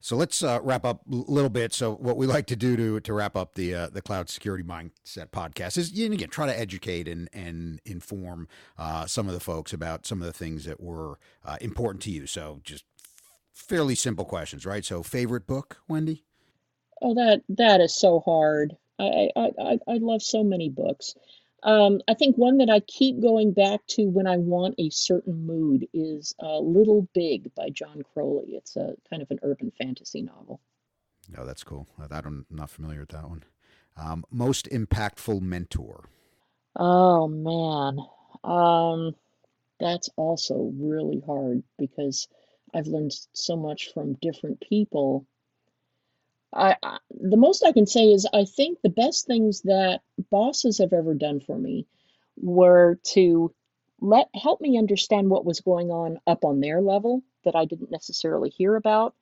So 0.01 0.15
let's 0.15 0.41
uh, 0.41 0.59
wrap 0.63 0.85
up 0.85 1.01
a 1.11 1.15
little 1.15 1.49
bit. 1.49 1.73
So 1.73 1.93
what 1.95 2.15
we 2.15 2.25
like 2.25 2.47
to 2.47 2.55
do 2.55 2.77
to 2.77 2.99
to 3.01 3.13
wrap 3.13 3.35
up 3.35 3.55
the 3.55 3.75
uh, 3.75 3.87
the 3.87 4.01
cloud 4.01 4.29
security 4.29 4.63
mindset 4.63 5.29
podcast 5.31 5.77
is 5.77 5.91
you 5.91 6.07
know, 6.07 6.13
again 6.13 6.29
try 6.29 6.45
to 6.45 6.57
educate 6.57 7.07
and 7.07 7.29
and 7.33 7.81
inform 7.85 8.47
uh, 8.77 9.05
some 9.05 9.27
of 9.27 9.33
the 9.33 9.39
folks 9.39 9.73
about 9.73 10.05
some 10.05 10.21
of 10.21 10.25
the 10.25 10.33
things 10.33 10.65
that 10.65 10.79
were 10.79 11.19
uh, 11.45 11.57
important 11.59 12.01
to 12.03 12.11
you. 12.11 12.27
So 12.27 12.61
just 12.63 12.85
fairly 13.53 13.95
simple 13.95 14.25
questions, 14.25 14.65
right? 14.65 14.85
So 14.85 15.03
favorite 15.03 15.45
book, 15.45 15.81
Wendy? 15.87 16.23
Oh, 17.01 17.13
that 17.15 17.41
that 17.49 17.81
is 17.81 17.93
so 17.95 18.19
hard. 18.21 18.77
I 18.97 19.29
I 19.35 19.51
I, 19.59 19.79
I 19.87 19.97
love 19.97 20.21
so 20.21 20.43
many 20.43 20.69
books. 20.69 21.15
Um, 21.63 22.01
I 22.07 22.13
think 22.13 22.37
one 22.37 22.57
that 22.59 22.69
I 22.69 22.79
keep 22.81 23.21
going 23.21 23.51
back 23.51 23.85
to 23.87 24.05
when 24.05 24.27
I 24.27 24.37
want 24.37 24.75
a 24.77 24.89
certain 24.89 25.45
mood 25.45 25.87
is 25.93 26.33
uh, 26.41 26.59
Little 26.59 27.07
Big 27.13 27.53
by 27.55 27.69
John 27.69 28.01
Crowley. 28.13 28.55
It's 28.55 28.75
a 28.75 28.95
kind 29.09 29.21
of 29.21 29.29
an 29.31 29.39
urban 29.43 29.71
fantasy 29.77 30.21
novel. 30.21 30.61
Oh, 31.37 31.45
that's 31.45 31.63
cool. 31.63 31.87
I, 31.99 32.05
I'm 32.09 32.45
not 32.49 32.69
familiar 32.69 33.01
with 33.01 33.09
that 33.09 33.29
one. 33.29 33.43
Um, 33.97 34.23
most 34.31 34.69
impactful 34.69 35.41
mentor. 35.41 36.05
Oh 36.75 37.27
man, 37.27 37.99
um, 38.43 39.15
that's 39.79 40.09
also 40.15 40.71
really 40.77 41.21
hard 41.25 41.63
because 41.77 42.27
I've 42.73 42.87
learned 42.87 43.13
so 43.33 43.57
much 43.57 43.91
from 43.93 44.13
different 44.21 44.61
people 44.61 45.25
I, 46.53 46.75
I 46.81 46.97
the 47.11 47.37
most 47.37 47.63
I 47.63 47.71
can 47.71 47.85
say 47.85 48.11
is 48.11 48.27
I 48.33 48.45
think 48.45 48.79
the 48.81 48.89
best 48.89 49.27
things 49.27 49.61
that 49.61 50.01
bosses 50.31 50.79
have 50.79 50.93
ever 50.93 51.13
done 51.13 51.39
for 51.39 51.57
me 51.57 51.87
were 52.37 52.99
to 53.03 53.53
let 54.01 54.29
help 54.33 54.61
me 54.61 54.77
understand 54.77 55.29
what 55.29 55.45
was 55.45 55.59
going 55.59 55.89
on 55.89 56.19
up 56.25 56.45
on 56.45 56.59
their 56.59 56.81
level 56.81 57.21
that 57.43 57.55
I 57.55 57.65
didn't 57.65 57.91
necessarily 57.91 58.49
hear 58.49 58.75
about 58.75 59.13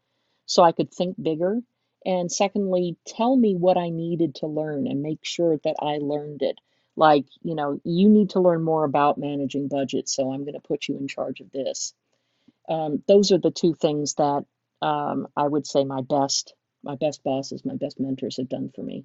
so 0.45 0.63
I 0.63 0.71
could 0.71 0.93
think 0.93 1.21
bigger. 1.21 1.61
And 2.05 2.31
secondly, 2.31 2.95
tell 3.05 3.35
me 3.35 3.55
what 3.55 3.77
I 3.77 3.89
needed 3.89 4.35
to 4.35 4.47
learn 4.47 4.87
and 4.87 5.01
make 5.01 5.19
sure 5.23 5.57
that 5.63 5.75
I 5.81 5.97
learned 5.97 6.41
it. 6.41 6.59
Like, 6.95 7.25
you 7.43 7.55
know, 7.55 7.79
you 7.83 8.09
need 8.09 8.31
to 8.31 8.39
learn 8.39 8.63
more 8.63 8.83
about 8.83 9.17
managing 9.17 9.67
budgets, 9.67 10.15
so 10.15 10.31
I'm 10.31 10.43
going 10.43 10.53
to 10.53 10.59
put 10.59 10.87
you 10.87 10.97
in 10.97 11.07
charge 11.07 11.41
of 11.41 11.51
this. 11.51 11.93
Um, 12.69 13.03
those 13.07 13.31
are 13.31 13.37
the 13.37 13.51
two 13.51 13.73
things 13.73 14.15
that 14.15 14.45
um, 14.81 15.27
I 15.35 15.47
would 15.47 15.67
say 15.67 15.83
my 15.83 16.01
best 16.01 16.53
my 16.83 16.95
best 16.95 17.23
bosses, 17.23 17.65
my 17.65 17.75
best 17.75 17.99
mentors 17.99 18.37
have 18.37 18.49
done 18.49 18.71
for 18.73 18.81
me. 18.81 19.03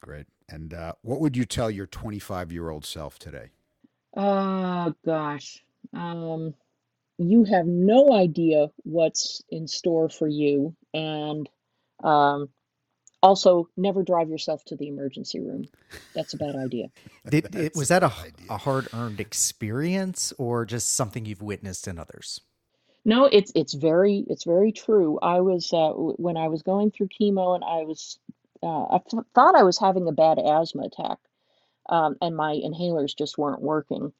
Great. 0.00 0.26
And 0.48 0.74
uh, 0.74 0.92
what 1.02 1.20
would 1.20 1.36
you 1.36 1.44
tell 1.44 1.70
your 1.70 1.86
25 1.86 2.52
year 2.52 2.70
old 2.70 2.84
self 2.84 3.18
today? 3.18 3.50
Oh 4.16 4.94
gosh, 5.04 5.62
um, 5.92 6.54
you 7.18 7.44
have 7.44 7.66
no 7.66 8.12
idea 8.12 8.68
what's 8.84 9.42
in 9.50 9.66
store 9.66 10.08
for 10.08 10.28
you, 10.28 10.76
and 10.92 11.48
um, 12.02 12.48
also 13.22 13.68
never 13.76 14.02
drive 14.02 14.28
yourself 14.28 14.64
to 14.66 14.76
the 14.76 14.86
emergency 14.86 15.40
room. 15.40 15.64
That's 16.14 16.34
a 16.34 16.36
bad 16.36 16.54
idea. 16.54 16.88
Did, 17.28 17.54
it, 17.56 17.74
was 17.74 17.88
that 17.88 18.02
a, 18.02 18.12
a 18.48 18.58
hard 18.58 18.88
earned 18.92 19.18
experience 19.18 20.32
or 20.38 20.64
just 20.64 20.94
something 20.94 21.24
you've 21.24 21.42
witnessed 21.42 21.88
in 21.88 21.98
others? 21.98 22.40
No, 23.04 23.26
it's 23.26 23.52
it's 23.54 23.74
very 23.74 24.24
it's 24.28 24.44
very 24.44 24.72
true. 24.72 25.18
I 25.20 25.40
was 25.40 25.72
uh, 25.72 25.90
when 25.90 26.36
I 26.36 26.48
was 26.48 26.62
going 26.62 26.90
through 26.90 27.08
chemo 27.08 27.54
and 27.54 27.64
I 27.64 27.82
was 27.82 28.18
uh, 28.64 28.86
I 28.96 29.00
th- 29.10 29.24
thought 29.34 29.56
I 29.56 29.64
was 29.64 29.78
having 29.78 30.08
a 30.08 30.12
bad 30.12 30.40
asthma 30.40 30.84
attack, 30.84 31.18
um, 31.88 32.16
and 32.22 32.36
my 32.36 32.54
inhalers 32.54 33.16
just 33.16 33.38
weren't 33.38 33.62
working. 33.62 34.12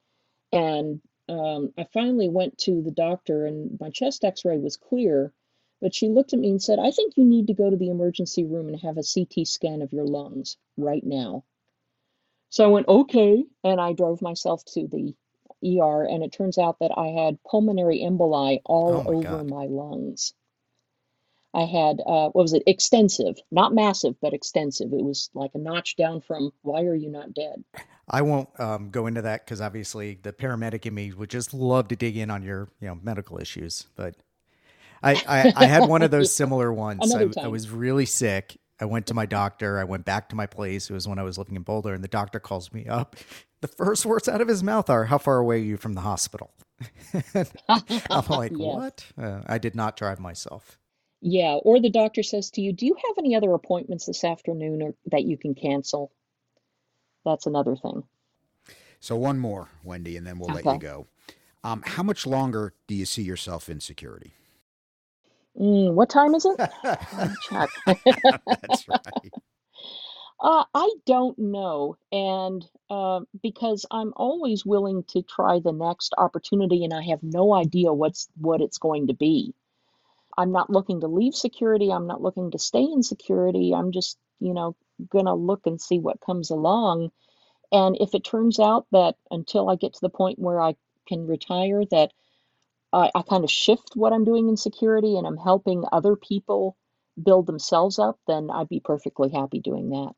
And 0.52 1.00
um, 1.28 1.72
I 1.78 1.86
finally 1.94 2.28
went 2.28 2.58
to 2.60 2.82
the 2.82 2.92
doctor, 2.92 3.46
and 3.46 3.78
my 3.80 3.90
chest 3.90 4.24
X-ray 4.24 4.58
was 4.58 4.76
clear, 4.78 5.32
but 5.80 5.94
she 5.94 6.08
looked 6.08 6.34
at 6.34 6.40
me 6.40 6.50
and 6.50 6.62
said, 6.62 6.78
"I 6.80 6.90
think 6.92 7.16
you 7.16 7.24
need 7.24 7.48
to 7.48 7.54
go 7.54 7.70
to 7.70 7.76
the 7.76 7.90
emergency 7.90 8.44
room 8.44 8.68
and 8.68 8.80
have 8.80 8.98
a 8.98 9.04
CT 9.04 9.46
scan 9.46 9.82
of 9.82 9.92
your 9.92 10.06
lungs 10.06 10.58
right 10.78 11.04
now." 11.04 11.44
So 12.50 12.64
I 12.64 12.68
went, 12.68 12.88
"Okay," 12.88 13.44
and 13.64 13.80
I 13.80 13.92
drove 13.94 14.22
myself 14.22 14.64
to 14.74 14.86
the 14.88 15.14
ER, 15.64 16.04
and 16.04 16.24
it 16.24 16.32
turns 16.32 16.58
out 16.58 16.78
that 16.80 16.96
I 16.96 17.08
had 17.08 17.42
pulmonary 17.44 18.00
emboli 18.00 18.60
all 18.66 18.94
oh 18.94 19.02
my 19.02 19.16
over 19.16 19.44
God. 19.44 19.44
my 19.44 19.66
lungs. 19.66 20.34
I 21.54 21.64
had, 21.64 22.00
uh, 22.04 22.30
what 22.30 22.42
was 22.42 22.52
it, 22.52 22.62
extensive, 22.66 23.36
not 23.50 23.74
massive, 23.74 24.16
but 24.20 24.34
extensive. 24.34 24.92
It 24.92 25.04
was 25.04 25.30
like 25.34 25.52
a 25.54 25.58
notch 25.58 25.96
down 25.96 26.20
from, 26.20 26.52
why 26.62 26.82
are 26.82 26.94
you 26.94 27.10
not 27.10 27.32
dead? 27.32 27.64
I 28.08 28.22
won't 28.22 28.48
um, 28.60 28.90
go 28.90 29.06
into 29.06 29.22
that 29.22 29.44
because 29.44 29.60
obviously 29.60 30.18
the 30.22 30.32
paramedic 30.32 30.84
in 30.84 30.94
me 30.94 31.12
would 31.12 31.30
just 31.30 31.54
love 31.54 31.88
to 31.88 31.96
dig 31.96 32.16
in 32.16 32.30
on 32.30 32.42
your, 32.42 32.68
you 32.80 32.88
know, 32.88 32.98
medical 33.02 33.40
issues. 33.40 33.86
But 33.96 34.16
I, 35.02 35.14
I, 35.28 35.52
I 35.56 35.66
had 35.66 35.88
one 35.88 36.02
of 36.02 36.10
those 36.10 36.32
similar 36.34 36.72
ones. 36.72 37.14
I, 37.14 37.28
I 37.40 37.48
was 37.48 37.70
really 37.70 38.06
sick 38.06 38.58
I 38.80 38.86
went 38.86 39.06
to 39.06 39.14
my 39.14 39.26
doctor. 39.26 39.78
I 39.78 39.84
went 39.84 40.04
back 40.04 40.28
to 40.30 40.36
my 40.36 40.46
place. 40.46 40.90
It 40.90 40.94
was 40.94 41.06
when 41.06 41.18
I 41.18 41.22
was 41.22 41.38
living 41.38 41.56
in 41.56 41.62
Boulder, 41.62 41.94
and 41.94 42.02
the 42.02 42.08
doctor 42.08 42.40
calls 42.40 42.72
me 42.72 42.86
up. 42.86 43.16
The 43.60 43.68
first 43.68 44.04
words 44.04 44.28
out 44.28 44.40
of 44.40 44.48
his 44.48 44.62
mouth 44.62 44.90
are, 44.90 45.04
"How 45.04 45.18
far 45.18 45.38
away 45.38 45.56
are 45.56 45.64
you 45.64 45.76
from 45.76 45.94
the 45.94 46.00
hospital?" 46.00 46.52
I'm 47.34 48.24
like, 48.28 48.52
Yes. 48.56 48.58
"What?" 48.58 49.06
Uh, 49.16 49.42
I 49.46 49.58
did 49.58 49.74
not 49.74 49.96
drive 49.96 50.18
myself. 50.18 50.78
Yeah, 51.26 51.54
or 51.54 51.80
the 51.80 51.88
doctor 51.88 52.22
says 52.22 52.50
to 52.50 52.60
you, 52.60 52.74
"Do 52.74 52.84
you 52.84 52.94
have 52.94 53.16
any 53.18 53.34
other 53.34 53.54
appointments 53.54 54.04
this 54.04 54.24
afternoon 54.24 54.82
or 54.82 54.94
that 55.06 55.24
you 55.24 55.38
can 55.38 55.54
cancel?" 55.54 56.12
That's 57.24 57.46
another 57.46 57.76
thing. 57.76 58.02
So 59.00 59.16
one 59.16 59.38
more, 59.38 59.70
Wendy, 59.82 60.18
and 60.18 60.26
then 60.26 60.38
we'll 60.38 60.54
let 60.54 60.66
you 60.66 60.78
go. 60.78 61.06
Um, 61.64 61.82
how 61.86 62.02
much 62.02 62.26
longer 62.26 62.74
do 62.86 62.94
you 62.94 63.06
see 63.06 63.22
yourself 63.22 63.70
in 63.70 63.80
security? 63.80 64.34
Mm, 65.58 65.94
what 65.94 66.10
time 66.10 66.34
is 66.34 66.44
it? 66.44 66.60
Check. 67.48 67.70
That's 68.60 68.86
right. 68.88 69.32
Uh, 70.40 70.64
I 70.74 70.90
don't 71.06 71.38
know, 71.38 71.96
and 72.12 72.62
uh, 72.90 73.20
because 73.42 73.86
I'm 73.90 74.12
always 74.16 74.66
willing 74.66 75.04
to 75.08 75.22
try 75.22 75.60
the 75.60 75.72
next 75.72 76.12
opportunity, 76.18 76.84
and 76.84 76.92
I 76.92 77.02
have 77.04 77.22
no 77.22 77.54
idea 77.54 77.94
what's 77.94 78.28
what 78.38 78.60
it's 78.60 78.76
going 78.76 79.06
to 79.06 79.14
be. 79.14 79.54
I'm 80.36 80.52
not 80.52 80.70
looking 80.70 81.00
to 81.00 81.08
leave 81.08 81.34
security. 81.34 81.90
I'm 81.90 82.06
not 82.06 82.22
looking 82.22 82.50
to 82.52 82.58
stay 82.58 82.82
in 82.82 83.02
security. 83.02 83.72
I'm 83.74 83.92
just, 83.92 84.18
you 84.40 84.54
know, 84.54 84.76
gonna 85.10 85.34
look 85.34 85.66
and 85.66 85.80
see 85.80 85.98
what 85.98 86.20
comes 86.20 86.50
along. 86.50 87.10
And 87.72 87.96
if 88.00 88.14
it 88.14 88.24
turns 88.24 88.58
out 88.60 88.86
that 88.92 89.16
until 89.30 89.68
I 89.68 89.76
get 89.76 89.94
to 89.94 90.00
the 90.00 90.10
point 90.10 90.38
where 90.38 90.60
I 90.60 90.76
can 91.08 91.26
retire, 91.26 91.84
that 91.90 92.12
I, 92.92 93.10
I 93.14 93.22
kind 93.22 93.44
of 93.44 93.50
shift 93.50 93.92
what 93.94 94.12
I'm 94.12 94.24
doing 94.24 94.48
in 94.48 94.56
security 94.56 95.16
and 95.16 95.26
I'm 95.26 95.36
helping 95.36 95.84
other 95.90 96.16
people 96.16 96.76
build 97.22 97.46
themselves 97.46 97.98
up, 97.98 98.18
then 98.26 98.50
I'd 98.50 98.68
be 98.68 98.80
perfectly 98.80 99.30
happy 99.30 99.60
doing 99.60 99.90
that. 99.90 100.12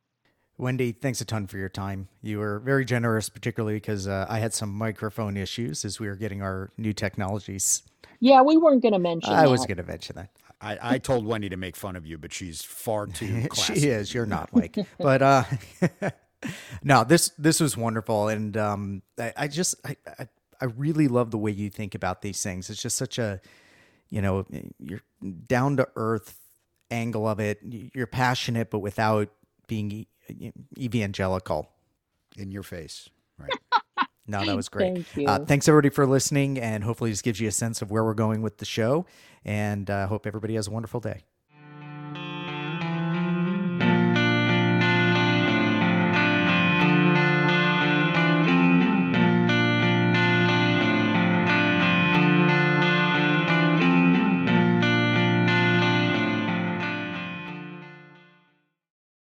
Wendy, 0.58 0.92
thanks 0.92 1.20
a 1.20 1.24
ton 1.24 1.46
for 1.46 1.58
your 1.58 1.68
time. 1.68 2.08
You 2.22 2.38
were 2.38 2.60
very 2.60 2.84
generous, 2.84 3.28
particularly 3.28 3.76
because 3.76 4.08
uh, 4.08 4.26
I 4.28 4.38
had 4.38 4.54
some 4.54 4.72
microphone 4.72 5.36
issues 5.36 5.84
as 5.84 6.00
we 6.00 6.08
were 6.08 6.16
getting 6.16 6.40
our 6.40 6.70
new 6.78 6.92
technologies. 6.92 7.82
Yeah, 8.20 8.40
we 8.40 8.56
weren't 8.56 8.80
going 8.80 8.94
to 8.94 8.98
mention 8.98 9.32
I 9.32 9.46
was 9.46 9.66
going 9.66 9.76
to 9.76 9.82
mention 9.82 10.16
that. 10.16 10.30
I, 10.60 10.94
I 10.94 10.98
told 10.98 11.26
Wendy 11.26 11.50
to 11.50 11.58
make 11.58 11.76
fun 11.76 11.96
of 11.96 12.06
you, 12.06 12.16
but 12.16 12.32
she's 12.32 12.62
far 12.62 13.06
too 13.06 13.46
classy. 13.48 13.80
she 13.80 13.88
is. 13.88 14.14
You're 14.14 14.26
not 14.26 14.54
like, 14.54 14.78
but 14.98 15.20
uh, 15.20 15.44
no, 16.82 17.04
this 17.04 17.30
this 17.36 17.60
was 17.60 17.76
wonderful, 17.76 18.28
and 18.28 18.56
um, 18.56 19.02
I, 19.18 19.32
I 19.36 19.48
just 19.48 19.74
I, 19.86 19.96
I 20.18 20.28
I 20.60 20.64
really 20.66 21.08
love 21.08 21.30
the 21.30 21.38
way 21.38 21.50
you 21.50 21.70
think 21.70 21.94
about 21.94 22.22
these 22.22 22.42
things. 22.42 22.70
It's 22.70 22.80
just 22.80 22.96
such 22.96 23.18
a, 23.18 23.40
you 24.08 24.22
know, 24.22 24.46
you're 24.78 25.02
down 25.46 25.76
to 25.76 25.88
earth 25.96 26.38
angle 26.90 27.28
of 27.28 27.40
it. 27.40 27.60
You're 27.62 28.06
passionate, 28.06 28.70
but 28.70 28.78
without 28.78 29.28
being 29.66 30.06
evangelical. 30.78 31.68
in 32.36 32.50
your 32.50 32.62
face. 32.62 33.08
Right. 33.38 33.50
No, 34.28 34.44
that 34.44 34.56
was 34.56 34.68
great. 34.68 35.06
Thank. 35.06 35.28
Uh, 35.28 35.38
thanks 35.44 35.68
everybody 35.68 35.88
for 35.88 36.04
listening, 36.04 36.58
and 36.58 36.82
hopefully 36.82 37.10
this 37.10 37.22
gives 37.22 37.38
you 37.38 37.46
a 37.46 37.52
sense 37.52 37.80
of 37.80 37.92
where 37.92 38.02
we're 38.02 38.12
going 38.12 38.42
with 38.42 38.58
the 38.58 38.64
show. 38.64 39.06
And 39.44 39.88
uh, 39.88 40.08
hope 40.08 40.26
everybody 40.26 40.56
has 40.56 40.66
a 40.66 40.72
wonderful 40.72 40.98
day. 40.98 41.22